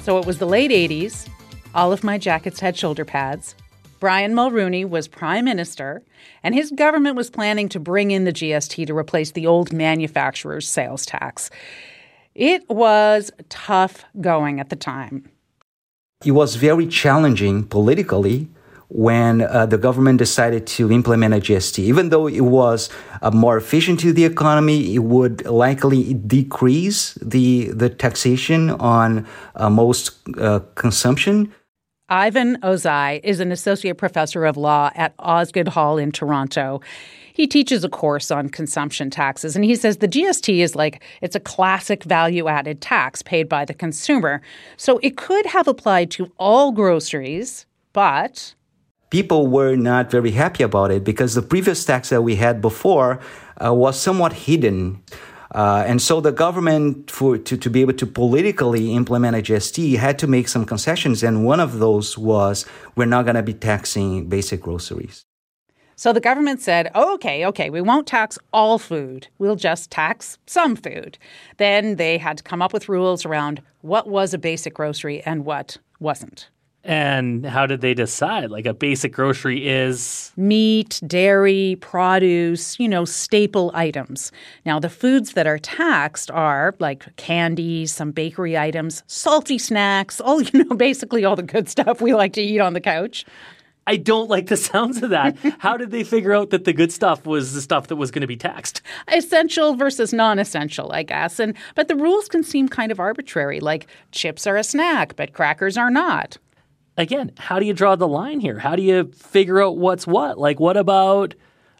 So 0.03 0.19
it 0.19 0.25
was 0.25 0.37
the 0.37 0.45
late 0.45 0.69
80s. 0.69 1.29
All 1.73 1.91
of 1.91 2.03
my 2.03 2.17
jackets 2.17 2.59
had 2.59 2.77
shoulder 2.77 3.05
pads. 3.05 3.55
Brian 4.03 4.33
Mulroney 4.33 4.83
was 4.83 5.07
prime 5.07 5.45
minister, 5.45 6.03
and 6.43 6.53
his 6.53 6.71
government 6.71 7.15
was 7.15 7.29
planning 7.29 7.69
to 7.69 7.79
bring 7.79 8.11
in 8.11 8.25
the 8.25 8.33
GST 8.33 8.85
to 8.87 8.93
replace 8.93 9.31
the 9.31 9.47
old 9.47 9.71
manufacturer's 9.71 10.67
sales 10.67 11.05
tax. 11.05 11.49
It 12.35 12.69
was 12.69 13.31
tough 13.47 14.03
going 14.19 14.59
at 14.59 14.67
the 14.67 14.75
time. 14.75 15.31
It 16.25 16.31
was 16.31 16.55
very 16.55 16.85
challenging 16.85 17.63
politically 17.63 18.49
when 18.89 19.41
uh, 19.41 19.67
the 19.67 19.77
government 19.77 20.19
decided 20.19 20.67
to 20.67 20.91
implement 20.91 21.33
a 21.33 21.37
GST. 21.37 21.79
Even 21.79 22.09
though 22.09 22.27
it 22.27 22.41
was 22.41 22.89
uh, 23.21 23.31
more 23.31 23.55
efficient 23.55 24.01
to 24.01 24.11
the 24.11 24.25
economy, 24.25 24.95
it 24.95 25.03
would 25.03 25.45
likely 25.45 26.13
decrease 26.13 27.13
the, 27.21 27.71
the 27.71 27.89
taxation 27.89 28.71
on 28.71 29.25
uh, 29.55 29.69
most 29.69 30.11
uh, 30.37 30.59
consumption. 30.75 31.53
Ivan 32.09 32.59
Ozai 32.61 33.21
is 33.23 33.39
an 33.39 33.51
associate 33.51 33.97
professor 33.97 34.45
of 34.45 34.57
law 34.57 34.91
at 34.95 35.13
Osgoode 35.19 35.69
Hall 35.69 35.97
in 35.97 36.11
Toronto. 36.11 36.81
He 37.33 37.47
teaches 37.47 37.83
a 37.83 37.89
course 37.89 38.29
on 38.29 38.49
consumption 38.49 39.09
taxes, 39.09 39.55
and 39.55 39.65
he 39.65 39.75
says 39.75 39.97
the 39.97 40.07
GST 40.07 40.59
is 40.59 40.75
like 40.75 41.01
it's 41.21 41.35
a 41.35 41.39
classic 41.39 42.03
value 42.03 42.47
added 42.47 42.81
tax 42.81 43.21
paid 43.21 43.47
by 43.49 43.65
the 43.65 43.73
consumer. 43.73 44.41
So 44.77 44.99
it 45.01 45.17
could 45.17 45.45
have 45.47 45.67
applied 45.67 46.11
to 46.11 46.31
all 46.37 46.71
groceries, 46.71 47.65
but 47.93 48.53
people 49.09 49.47
were 49.47 49.75
not 49.75 50.11
very 50.11 50.31
happy 50.31 50.63
about 50.63 50.91
it 50.91 51.03
because 51.03 51.33
the 51.33 51.41
previous 51.41 51.85
tax 51.85 52.09
that 52.09 52.21
we 52.21 52.35
had 52.35 52.61
before 52.61 53.19
uh, 53.63 53.73
was 53.73 53.99
somewhat 53.99 54.33
hidden. 54.33 55.01
Uh, 55.53 55.83
and 55.85 56.01
so 56.01 56.19
the 56.19 56.31
government, 56.31 57.11
for 57.11 57.37
to, 57.37 57.55
to 57.55 57.69
be 57.69 57.81
able 57.81 57.93
to 57.93 58.07
politically 58.07 58.93
implement 58.93 59.35
a 59.35 59.39
GST, 59.39 59.97
had 59.97 60.17
to 60.19 60.27
make 60.27 60.47
some 60.47 60.65
concessions. 60.65 61.21
And 61.21 61.45
one 61.45 61.59
of 61.59 61.79
those 61.79 62.17
was 62.17 62.65
we're 62.95 63.05
not 63.05 63.23
going 63.23 63.35
to 63.35 63.43
be 63.43 63.53
taxing 63.53 64.27
basic 64.27 64.61
groceries. 64.61 65.25
So 65.95 66.11
the 66.11 66.19
government 66.19 66.59
said, 66.59 66.89
okay, 66.95 67.45
okay, 67.45 67.69
we 67.69 67.81
won't 67.81 68.07
tax 68.07 68.39
all 68.51 68.79
food. 68.79 69.27
We'll 69.37 69.55
just 69.55 69.91
tax 69.91 70.39
some 70.47 70.75
food. 70.75 71.19
Then 71.57 71.97
they 71.97 72.17
had 72.17 72.37
to 72.37 72.43
come 72.43 72.63
up 72.63 72.73
with 72.73 72.89
rules 72.89 73.25
around 73.25 73.61
what 73.81 74.07
was 74.07 74.33
a 74.33 74.39
basic 74.39 74.73
grocery 74.73 75.21
and 75.21 75.45
what 75.45 75.77
wasn't. 75.99 76.49
And 76.85 77.45
how 77.45 77.65
did 77.65 77.79
they 77.79 77.93
decide? 77.93 78.51
Like 78.51 78.65
a 78.65 78.73
basic 78.73 79.13
grocery 79.13 79.67
is 79.67 80.33
meat, 80.35 81.01
dairy, 81.07 81.77
produce, 81.79 82.77
you 82.77 82.89
know, 82.89 83.05
staple 83.05 83.71
items. 83.73 84.33
Now, 84.65 84.79
the 84.79 84.89
foods 84.89 85.31
that 85.33 85.47
are 85.47 85.59
taxed 85.59 86.29
are 86.29 86.75
like 86.79 87.15
candy, 87.15 87.85
some 87.85 88.11
bakery 88.11 88.57
items, 88.57 89.01
salty 89.07 89.57
snacks, 89.57 90.19
all, 90.19 90.41
you 90.41 90.65
know, 90.65 90.75
basically 90.75 91.23
all 91.23 91.37
the 91.37 91.43
good 91.43 91.69
stuff 91.69 92.01
we 92.01 92.13
like 92.13 92.33
to 92.33 92.41
eat 92.41 92.59
on 92.59 92.73
the 92.73 92.81
couch. 92.81 93.25
I 93.85 93.97
don't 93.97 94.29
like 94.29 94.47
the 94.47 94.57
sounds 94.57 95.03
of 95.03 95.09
that. 95.09 95.37
How 95.59 95.77
did 95.77 95.91
they 95.91 96.03
figure 96.03 96.33
out 96.33 96.49
that 96.51 96.65
the 96.65 96.73
good 96.73 96.91
stuff 96.91 97.25
was 97.25 97.53
the 97.53 97.61
stuff 97.61 97.87
that 97.87 97.97
was 97.97 98.11
going 98.11 98.21
to 98.21 98.27
be 98.27 98.37
taxed? 98.37 98.81
Essential 99.09 99.75
versus 99.75 100.13
non-essential, 100.13 100.91
I 100.91 101.03
guess. 101.03 101.39
And 101.39 101.55
but 101.75 101.87
the 101.87 101.95
rules 101.95 102.27
can 102.27 102.43
seem 102.43 102.67
kind 102.67 102.91
of 102.91 102.99
arbitrary. 102.99 103.59
Like 103.59 103.87
chips 104.11 104.47
are 104.47 104.57
a 104.57 104.63
snack, 104.63 105.15
but 105.15 105.33
crackers 105.33 105.77
are 105.77 105.91
not 105.91 106.37
again, 106.97 107.31
how 107.37 107.59
do 107.59 107.65
you 107.65 107.73
draw 107.73 107.95
the 107.95 108.07
line 108.07 108.39
here? 108.39 108.59
How 108.59 108.75
do 108.75 108.81
you 108.81 109.11
figure 109.13 109.61
out 109.61 109.77
what's 109.77 110.07
what? 110.07 110.37
Like, 110.37 110.59
what 110.59 110.77
about 110.77 111.35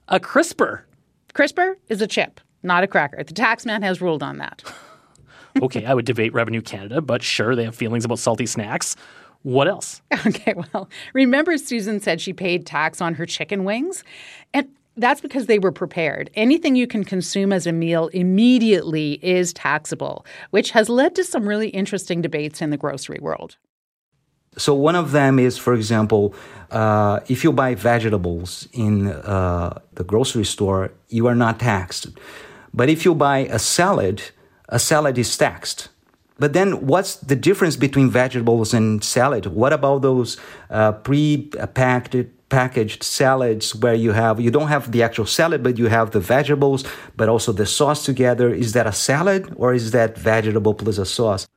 a 0.08 0.20
Crisper? 0.20 0.86
Crisper 1.34 1.78
is 1.90 2.02
a 2.02 2.08
chip, 2.08 2.40
not 2.62 2.84
a 2.84 2.88
cracker. 2.88 3.24
The 3.24 3.34
taxman 3.34 3.84
has 3.84 4.02
ruled 4.02 4.24
on 4.24 4.38
that. 4.38 4.64
okay, 5.62 5.86
I 5.86 5.94
would 5.94 6.06
debate 6.06 6.34
Revenue 6.34 6.62
Canada, 6.62 7.02
but 7.02 7.24
sure, 7.24 7.56
they 7.56 7.64
have 7.64 7.76
feelings 7.76 8.06
about 8.06 8.20
salty 8.20 8.46
snacks. 8.46 8.96
What 9.42 9.68
else? 9.68 10.02
Okay, 10.26 10.54
well, 10.74 10.90
remember 11.14 11.58
Susan 11.58 12.00
said 12.00 12.22
she 12.22 12.34
paid 12.34 12.66
tax 12.66 13.02
on 13.02 13.16
her 13.16 13.26
chicken 13.26 13.66
wings? 13.66 14.04
And 14.54 14.70
that's 14.96 15.22
because 15.22 15.48
they 15.48 15.60
were 15.60 15.72
prepared. 15.72 16.30
Anything 16.36 16.76
you 16.76 16.88
can 16.88 17.04
consume 17.04 17.52
as 17.52 17.66
a 17.68 17.72
meal 17.72 18.08
immediately 18.10 19.20
is 19.24 19.52
taxable, 19.52 20.26
which 20.52 20.72
has 20.72 20.88
led 20.88 21.16
to 21.16 21.24
some 21.24 21.48
really 21.48 21.70
interesting 21.70 22.22
debates 22.22 22.62
in 22.62 22.70
the 22.70 22.78
grocery 22.78 23.20
world. 23.22 23.58
So 24.58 24.74
one 24.74 24.96
of 24.96 25.12
them 25.12 25.40
is, 25.40 25.58
for 25.58 25.74
example, 25.74 26.34
uh, 26.72 27.20
if 27.28 27.44
you 27.44 27.52
buy 27.52 27.76
vegetables 27.76 28.68
in 28.74 29.08
uh, 29.08 29.80
the 29.94 30.04
grocery 30.04 30.46
store, 30.46 30.92
you 31.10 31.28
are 31.28 31.36
not 31.36 31.60
taxed. 31.60 32.08
But 32.74 32.90
if 32.90 33.06
you 33.06 33.14
buy 33.14 33.40
a 33.40 33.60
salad, 33.60 34.22
a 34.70 34.80
salad 34.80 35.18
is 35.18 35.36
taxed. 35.38 35.90
But 36.40 36.54
then, 36.54 36.88
what's 36.88 37.16
the 37.16 37.36
difference 37.36 37.76
between 37.76 38.10
vegetables 38.10 38.74
and 38.74 39.04
salad? 39.04 39.46
What 39.46 39.72
about 39.72 40.02
those 40.02 40.38
uh, 40.70 40.94
pre-packed 40.94 42.16
packaged 42.50 43.02
salads 43.02 43.74
where 43.74 43.96
you 43.96 44.12
have 44.12 44.40
you 44.40 44.52
don't 44.52 44.68
have 44.68 44.92
the 44.92 45.02
actual 45.02 45.26
salad, 45.26 45.64
but 45.64 45.78
you 45.78 45.88
have 45.88 46.12
the 46.12 46.20
vegetables, 46.20 46.84
but 47.16 47.30
also 47.30 47.52
the 47.52 47.66
sauce 47.66 48.06
together? 48.06 48.54
Is 48.54 48.74
that 48.74 48.88
a 48.88 48.92
salad 48.92 49.54
or 49.58 49.74
is 49.74 49.92
that 49.92 50.18
vegetable 50.18 50.74
plus 50.74 50.98
a 50.98 51.06
sauce? 51.06 51.48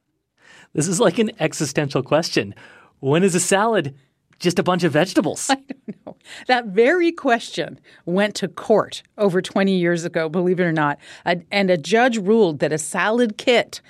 This 0.75 0.89
is 0.89 1.01
like 1.01 1.19
an 1.19 1.31
existential 1.41 2.03
question. 2.03 2.55
When 3.01 3.23
is 3.23 3.35
a 3.35 3.41
salad 3.41 3.95
just 4.39 4.59
a 4.59 4.63
bunch 4.63 4.85
of 4.85 4.93
vegetables? 4.93 5.49
I 5.51 5.55
don't 5.55 6.07
know. 6.07 6.17
That 6.47 6.67
very 6.67 7.13
question 7.13 7.79
went 8.05 8.35
to 8.37 8.49
court 8.49 9.03
over 9.19 9.41
20 9.41 9.73
years 9.73 10.05
ago, 10.05 10.29
believe 10.29 10.61
it 10.61 10.65
or 10.65 10.73
not. 10.73 10.99
And 11.25 11.71
a 11.71 11.77
judge 11.77 12.19
ruled 12.19 12.59
that 12.61 12.73
a 12.73 12.79
salad 12.79 13.39
kit 13.39 13.81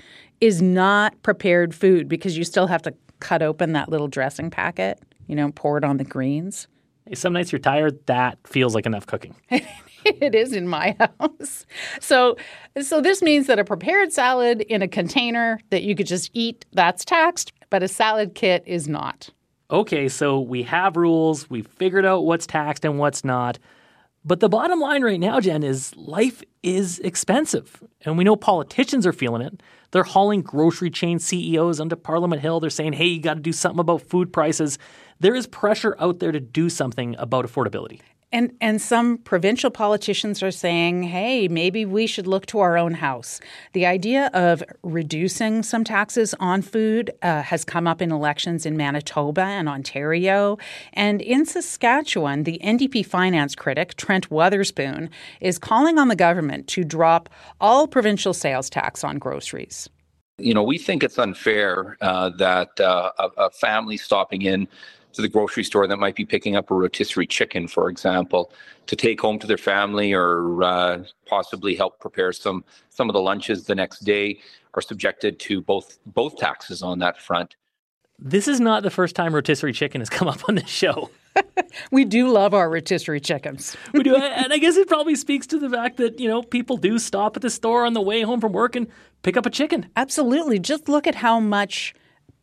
is 0.40 0.60
not 0.60 1.20
prepared 1.22 1.74
food 1.74 2.08
because 2.08 2.36
you 2.36 2.44
still 2.44 2.66
have 2.66 2.82
to 2.82 2.94
cut 3.20 3.42
open 3.42 3.72
that 3.72 3.88
little 3.88 4.08
dressing 4.08 4.50
packet, 4.50 5.00
you 5.26 5.34
know, 5.34 5.50
pour 5.52 5.78
it 5.78 5.84
on 5.84 5.96
the 5.96 6.04
greens. 6.04 6.68
Some 7.14 7.32
nights 7.32 7.52
you're 7.52 7.58
tired, 7.58 8.04
that 8.06 8.38
feels 8.46 8.74
like 8.74 8.86
enough 8.86 9.06
cooking. 9.06 9.36
it 9.50 10.34
is 10.34 10.52
in 10.52 10.68
my 10.68 10.96
house. 10.98 11.66
So 12.00 12.36
so 12.80 13.00
this 13.00 13.22
means 13.22 13.46
that 13.46 13.58
a 13.58 13.64
prepared 13.64 14.12
salad 14.12 14.62
in 14.62 14.82
a 14.82 14.88
container 14.88 15.60
that 15.70 15.82
you 15.82 15.94
could 15.94 16.06
just 16.06 16.30
eat, 16.34 16.64
that's 16.72 17.04
taxed, 17.04 17.52
but 17.70 17.82
a 17.82 17.88
salad 17.88 18.34
kit 18.34 18.62
is 18.66 18.88
not. 18.88 19.30
Okay, 19.70 20.08
so 20.08 20.40
we 20.40 20.62
have 20.62 20.96
rules, 20.96 21.50
we've 21.50 21.66
figured 21.66 22.04
out 22.04 22.24
what's 22.24 22.46
taxed 22.46 22.84
and 22.84 22.98
what's 22.98 23.24
not. 23.24 23.58
But 24.24 24.40
the 24.40 24.48
bottom 24.48 24.80
line 24.80 25.02
right 25.02 25.20
now, 25.20 25.38
Jen, 25.38 25.62
is 25.62 25.94
life 25.96 26.42
is 26.64 26.98
expensive. 27.00 27.80
And 28.04 28.18
we 28.18 28.24
know 28.24 28.34
politicians 28.34 29.06
are 29.06 29.12
feeling 29.12 29.42
it. 29.42 29.62
They're 29.92 30.02
hauling 30.02 30.42
grocery 30.42 30.90
chain 30.90 31.20
CEOs 31.20 31.78
onto 31.78 31.94
Parliament 31.94 32.42
Hill. 32.42 32.58
They're 32.58 32.70
saying, 32.70 32.94
hey, 32.94 33.06
you 33.06 33.20
got 33.20 33.34
to 33.34 33.40
do 33.40 33.52
something 33.52 33.78
about 33.78 34.02
food 34.02 34.32
prices. 34.32 34.78
There 35.20 35.34
is 35.34 35.46
pressure 35.46 35.96
out 35.98 36.18
there 36.18 36.32
to 36.32 36.40
do 36.40 36.68
something 36.68 37.16
about 37.18 37.46
affordability. 37.46 38.00
And 38.32 38.52
and 38.60 38.82
some 38.82 39.18
provincial 39.18 39.70
politicians 39.70 40.42
are 40.42 40.50
saying, 40.50 41.04
"Hey, 41.04 41.46
maybe 41.46 41.86
we 41.86 42.08
should 42.08 42.26
look 42.26 42.44
to 42.46 42.58
our 42.58 42.76
own 42.76 42.94
house." 42.94 43.40
The 43.72 43.86
idea 43.86 44.30
of 44.34 44.64
reducing 44.82 45.62
some 45.62 45.84
taxes 45.84 46.34
on 46.40 46.62
food 46.62 47.12
uh, 47.22 47.42
has 47.42 47.64
come 47.64 47.86
up 47.86 48.02
in 48.02 48.10
elections 48.10 48.66
in 48.66 48.76
Manitoba 48.76 49.42
and 49.42 49.68
Ontario, 49.68 50.58
and 50.92 51.22
in 51.22 51.46
Saskatchewan, 51.46 52.42
the 52.42 52.58
NDP 52.64 53.06
finance 53.06 53.54
critic 53.54 53.94
Trent 53.94 54.28
Wotherspoon 54.28 55.08
is 55.40 55.56
calling 55.56 55.96
on 55.96 56.08
the 56.08 56.16
government 56.16 56.66
to 56.68 56.82
drop 56.82 57.28
all 57.60 57.86
provincial 57.86 58.34
sales 58.34 58.68
tax 58.68 59.04
on 59.04 59.18
groceries. 59.18 59.88
You 60.38 60.52
know, 60.52 60.64
we 60.64 60.78
think 60.78 61.02
it's 61.02 61.18
unfair 61.18 61.96
uh, 62.02 62.30
that 62.38 62.78
uh, 62.80 63.12
a, 63.18 63.28
a 63.44 63.50
family 63.50 63.96
stopping 63.96 64.42
in 64.42 64.68
to 65.16 65.22
the 65.22 65.28
grocery 65.28 65.64
store 65.64 65.86
that 65.86 65.96
might 65.96 66.14
be 66.14 66.24
picking 66.24 66.56
up 66.56 66.70
a 66.70 66.74
rotisserie 66.74 67.26
chicken, 67.26 67.66
for 67.66 67.88
example, 67.88 68.52
to 68.86 68.94
take 68.94 69.20
home 69.20 69.38
to 69.38 69.46
their 69.46 69.56
family 69.56 70.12
or 70.12 70.62
uh, 70.62 71.02
possibly 71.26 71.74
help 71.74 71.98
prepare 71.98 72.32
some 72.32 72.64
some 72.90 73.08
of 73.08 73.14
the 73.14 73.20
lunches 73.20 73.64
the 73.64 73.74
next 73.74 74.00
day, 74.00 74.38
are 74.74 74.82
subjected 74.82 75.38
to 75.40 75.60
both 75.62 75.98
both 76.06 76.36
taxes 76.36 76.82
on 76.82 76.98
that 77.00 77.20
front. 77.20 77.56
This 78.18 78.48
is 78.48 78.60
not 78.60 78.82
the 78.82 78.90
first 78.90 79.16
time 79.16 79.34
rotisserie 79.34 79.72
chicken 79.72 80.00
has 80.00 80.08
come 80.08 80.28
up 80.28 80.48
on 80.48 80.54
this 80.54 80.68
show. 80.68 81.10
we 81.90 82.04
do 82.04 82.28
love 82.28 82.54
our 82.54 82.70
rotisserie 82.70 83.20
chickens. 83.20 83.76
we 83.92 84.02
do, 84.02 84.16
and 84.16 84.52
I 84.52 84.58
guess 84.58 84.76
it 84.76 84.88
probably 84.88 85.14
speaks 85.16 85.46
to 85.48 85.58
the 85.58 85.68
fact 85.68 85.96
that 85.96 86.20
you 86.20 86.28
know 86.28 86.42
people 86.42 86.76
do 86.76 86.98
stop 86.98 87.36
at 87.36 87.42
the 87.42 87.50
store 87.50 87.86
on 87.86 87.94
the 87.94 88.02
way 88.02 88.20
home 88.22 88.40
from 88.40 88.52
work 88.52 88.76
and 88.76 88.86
pick 89.22 89.36
up 89.36 89.46
a 89.46 89.50
chicken. 89.50 89.88
Absolutely. 89.96 90.58
Just 90.58 90.90
look 90.90 91.06
at 91.06 91.14
how 91.14 91.40
much 91.40 91.94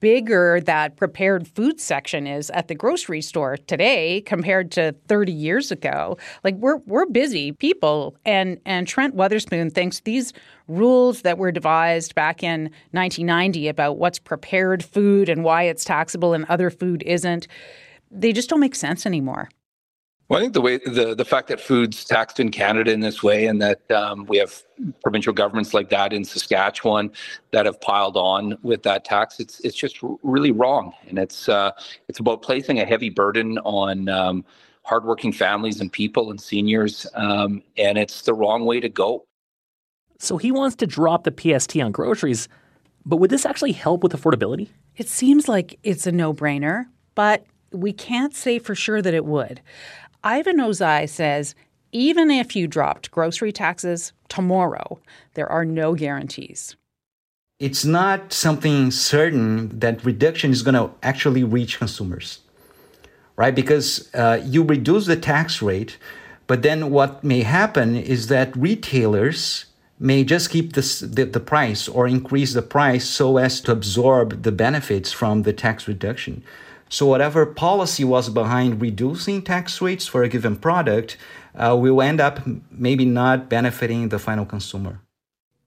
bigger 0.03 0.59
that 0.59 0.97
prepared 0.97 1.47
food 1.47 1.79
section 1.79 2.27
is 2.27 2.49
at 2.49 2.67
the 2.67 2.75
grocery 2.75 3.21
store 3.21 3.55
today 3.55 4.19
compared 4.25 4.69
to 4.69 4.93
30 5.07 5.31
years 5.31 5.71
ago. 5.71 6.17
Like 6.43 6.55
we're 6.55 6.79
we're 6.79 7.05
busy 7.05 7.53
people 7.53 8.17
and 8.25 8.59
and 8.65 8.85
Trent 8.85 9.15
Wotherspoon 9.15 9.69
thinks 9.69 10.01
these 10.01 10.33
rules 10.67 11.21
that 11.21 11.37
were 11.37 11.53
devised 11.53 12.15
back 12.15 12.43
in 12.43 12.63
1990 12.91 13.69
about 13.69 13.97
what's 13.97 14.19
prepared 14.19 14.83
food 14.83 15.29
and 15.29 15.41
why 15.41 15.63
it's 15.63 15.85
taxable 15.85 16.33
and 16.33 16.43
other 16.49 16.69
food 16.69 17.01
isn't 17.03 17.47
they 18.11 18.33
just 18.33 18.49
don't 18.49 18.59
make 18.59 18.75
sense 18.75 19.05
anymore. 19.05 19.47
Well, 20.33 20.39
I 20.39 20.45
think 20.45 20.53
the 20.55 20.61
way 20.61 20.77
the 20.77 21.13
the 21.13 21.25
fact 21.25 21.47
that 21.49 21.61
food's 21.61 22.03
taxed 22.05 22.39
in 22.39 22.49
Canada 22.49 22.91
in 22.91 23.01
this 23.01 23.21
way, 23.21 23.45
and 23.45 23.61
that 23.61 23.91
um, 23.91 24.25
we 24.25 24.39
have 24.39 24.63
provincial 25.03 25.31
governments 25.31 25.75
like 25.75 25.89
that 25.89 26.11
in 26.11 26.25
Saskatchewan 26.25 27.11
that 27.51 27.67
have 27.67 27.79
piled 27.79 28.17
on 28.17 28.57
with 28.63 28.81
that 28.81 29.05
tax, 29.05 29.39
it's 29.39 29.59
it's 29.59 29.75
just 29.75 29.99
really 30.23 30.49
wrong, 30.49 30.91
and 31.07 31.19
it's 31.19 31.47
uh, 31.49 31.69
it's 32.07 32.17
about 32.17 32.41
placing 32.41 32.79
a 32.79 32.85
heavy 32.85 33.09
burden 33.09 33.59
on. 33.59 34.09
Um, 34.09 34.43
hardworking 34.85 35.31
families 35.31 35.79
and 35.79 35.93
people 35.93 36.29
and 36.29 36.41
seniors, 36.41 37.07
um, 37.13 37.63
and 37.77 37.97
it's 37.97 38.23
the 38.23 38.33
wrong 38.33 38.65
way 38.65 38.81
to 38.81 38.89
go. 38.89 39.23
So 40.19 40.35
he 40.35 40.51
wants 40.51 40.75
to 40.75 40.85
drop 40.85 41.23
the 41.23 41.31
PST 41.31 41.77
on 41.77 41.93
groceries, 41.93 42.49
but 43.05 43.15
would 43.15 43.29
this 43.29 43.45
actually 43.45 43.71
help 43.71 44.03
with 44.03 44.11
affordability? 44.11 44.67
It 44.97 45.07
seems 45.07 45.47
like 45.47 45.79
it's 45.83 46.05
a 46.05 46.11
no 46.11 46.33
brainer, 46.33 46.87
but 47.15 47.45
we 47.73 47.91
can't 47.91 48.35
say 48.35 48.59
for 48.59 48.75
sure 48.75 49.01
that 49.01 49.13
it 49.13 49.25
would. 49.25 49.61
Ivan 50.23 50.57
Ozai 50.57 51.09
says 51.09 51.55
even 51.91 52.31
if 52.31 52.55
you 52.55 52.67
dropped 52.67 53.11
grocery 53.11 53.51
taxes 53.51 54.13
tomorrow, 54.27 54.99
there 55.35 55.49
are 55.49 55.63
no 55.63 55.93
guarantees. 55.93 56.75
It's 57.59 57.85
not 57.85 58.33
something 58.33 58.89
certain 58.89 59.79
that 59.79 60.03
reduction 60.03 60.51
is 60.51 60.63
going 60.63 60.75
to 60.75 60.89
actually 61.03 61.43
reach 61.43 61.77
consumers, 61.77 62.39
right? 63.35 63.53
Because 63.53 64.13
uh, 64.15 64.41
you 64.43 64.63
reduce 64.63 65.05
the 65.05 65.15
tax 65.15 65.61
rate, 65.61 65.97
but 66.47 66.63
then 66.63 66.89
what 66.89 67.23
may 67.23 67.43
happen 67.43 67.95
is 67.95 68.27
that 68.27 68.55
retailers 68.57 69.65
may 69.99 70.23
just 70.23 70.49
keep 70.49 70.73
the, 70.73 71.29
the 71.31 71.39
price 71.39 71.87
or 71.87 72.07
increase 72.07 72.53
the 72.53 72.61
price 72.61 73.07
so 73.07 73.37
as 73.37 73.61
to 73.61 73.71
absorb 73.71 74.43
the 74.43 74.51
benefits 74.51 75.11
from 75.11 75.43
the 75.43 75.53
tax 75.53 75.87
reduction. 75.87 76.43
So, 76.93 77.07
whatever 77.07 77.47
policy 77.47 78.03
was 78.03 78.29
behind 78.29 78.79
reducing 78.79 79.41
tax 79.41 79.81
rates 79.81 80.05
for 80.05 80.21
a 80.21 80.29
given 80.29 80.55
product 80.55 81.17
uh, 81.55 81.75
will 81.75 82.03
end 82.03 82.21
up 82.21 82.41
maybe 82.69 83.03
not 83.03 83.49
benefiting 83.49 84.09
the 84.09 84.19
final 84.19 84.45
consumer. 84.45 85.01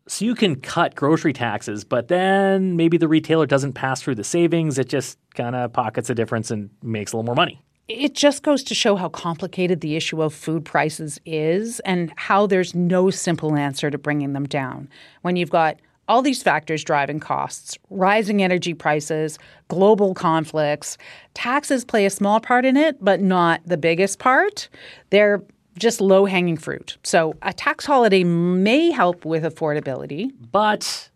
So, 0.07 0.25
you 0.25 0.37
can 0.37 0.55
cut 0.55 0.95
grocery 0.95 1.33
taxes, 1.33 1.83
but 1.83 2.07
then 2.07 2.77
maybe 2.77 2.97
the 2.97 3.09
retailer 3.09 3.45
doesn't 3.45 3.73
pass 3.73 4.01
through 4.01 4.15
the 4.15 4.23
savings. 4.23 4.79
It 4.79 4.89
just 4.89 5.19
kind 5.35 5.57
of 5.57 5.73
pockets 5.73 6.07
the 6.07 6.15
difference 6.15 6.53
and 6.53 6.71
makes 6.81 7.12
a 7.12 7.17
little 7.17 7.27
more 7.27 7.35
money. 7.35 7.61
It 7.89 8.15
just 8.15 8.45
goes 8.45 8.62
to 8.62 8.77
show 8.77 8.95
how 8.95 9.09
complicated 9.09 9.81
the 9.81 9.97
issue 9.97 10.23
of 10.23 10.33
food 10.33 10.65
prices 10.65 11.19
is 11.27 11.81
and 11.81 12.12
how 12.15 12.47
there's 12.47 12.73
no 12.73 13.11
simple 13.11 13.57
answer 13.57 13.91
to 13.91 13.99
bringing 13.99 14.33
them 14.33 14.47
down. 14.47 14.89
When 15.23 15.35
you've 15.35 15.51
got 15.51 15.81
all 16.09 16.23
these 16.23 16.42
factors 16.42 16.85
driving 16.85 17.21
costs, 17.21 17.79
rising 17.90 18.42
energy 18.42 18.75
prices, 18.75 19.38
global 19.69 20.14
conflicts, 20.14 20.97
taxes 21.35 21.85
play 21.85 22.07
a 22.07 22.11
small 22.11 22.40
part 22.40 22.64
in 22.64 22.77
it, 22.77 22.97
but 23.05 23.21
not 23.21 23.61
the 23.66 23.77
biggest 23.77 24.19
part. 24.19 24.69
They're 25.11 25.42
just 25.79 26.01
low 26.01 26.25
hanging 26.25 26.57
fruit. 26.57 26.97
So 27.03 27.35
a 27.42 27.53
tax 27.53 27.85
holiday 27.85 28.25
may 28.25 28.90
help 28.90 29.25
with 29.25 29.42
affordability, 29.45 30.31
but 30.53 31.11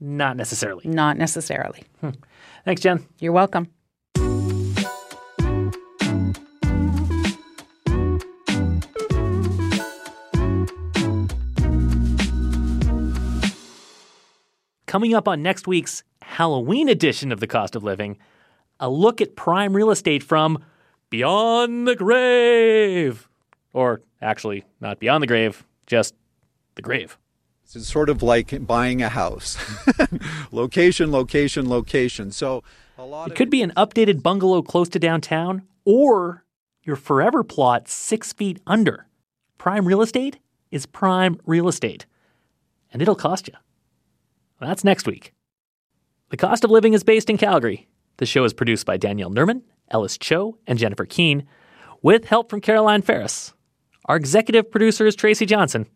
not 0.00 0.36
necessarily. 0.36 0.88
Not 0.88 1.16
necessarily. 1.16 1.84
Hmm. 2.00 2.10
Thanks, 2.64 2.82
Jen. 2.82 3.06
You're 3.18 3.32
welcome. 3.32 3.68
Coming 14.96 15.12
up 15.12 15.28
on 15.28 15.42
next 15.42 15.68
week's 15.68 16.02
Halloween 16.22 16.88
edition 16.88 17.30
of 17.30 17.38
The 17.38 17.46
Cost 17.46 17.76
of 17.76 17.84
Living, 17.84 18.16
a 18.80 18.88
look 18.88 19.20
at 19.20 19.36
prime 19.36 19.76
real 19.76 19.90
estate 19.90 20.22
from 20.22 20.64
Beyond 21.10 21.86
the 21.86 21.94
Grave. 21.94 23.28
Or 23.74 24.00
actually, 24.22 24.64
not 24.80 24.98
Beyond 24.98 25.22
the 25.22 25.26
Grave, 25.26 25.66
just 25.86 26.14
the 26.76 26.80
grave. 26.80 27.18
It's 27.62 27.86
sort 27.86 28.08
of 28.08 28.22
like 28.22 28.66
buying 28.66 29.02
a 29.02 29.10
house 29.10 29.58
location, 30.50 31.12
location, 31.12 31.68
location. 31.68 32.30
So 32.30 32.64
a 32.96 33.04
lot 33.04 33.30
It 33.30 33.34
could 33.34 33.50
be 33.50 33.60
an 33.60 33.74
updated 33.76 34.22
bungalow 34.22 34.62
close 34.62 34.88
to 34.88 34.98
downtown 34.98 35.64
or 35.84 36.46
your 36.84 36.96
forever 36.96 37.44
plot 37.44 37.86
six 37.86 38.32
feet 38.32 38.62
under. 38.66 39.08
Prime 39.58 39.86
real 39.86 40.00
estate 40.00 40.38
is 40.70 40.86
prime 40.86 41.38
real 41.44 41.68
estate, 41.68 42.06
and 42.90 43.02
it'll 43.02 43.14
cost 43.14 43.46
you. 43.46 43.52
That's 44.60 44.84
next 44.84 45.06
week. 45.06 45.32
The 46.30 46.36
Cost 46.36 46.64
of 46.64 46.70
Living 46.70 46.94
is 46.94 47.04
based 47.04 47.30
in 47.30 47.36
Calgary. 47.36 47.88
The 48.16 48.26
show 48.26 48.44
is 48.44 48.54
produced 48.54 48.86
by 48.86 48.96
Danielle 48.96 49.30
Nerman, 49.30 49.62
Ellis 49.90 50.18
Cho, 50.18 50.58
and 50.66 50.78
Jennifer 50.78 51.04
Keene, 51.04 51.46
with 52.02 52.24
help 52.24 52.50
from 52.50 52.60
Caroline 52.60 53.02
Ferris. 53.02 53.52
Our 54.06 54.16
executive 54.16 54.70
producer 54.70 55.06
is 55.06 55.14
Tracy 55.14 55.46
Johnson. 55.46 55.86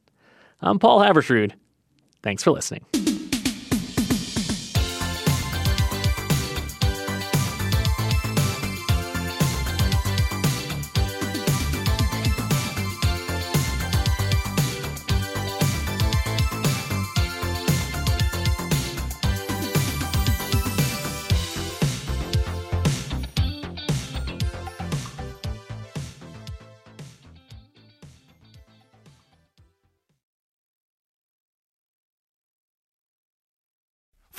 I'm 0.61 0.79
Paul 0.79 1.01
Haavardsrud. 1.01 1.53
Thanks 2.23 2.43
for 2.43 2.51
listening. 2.51 2.85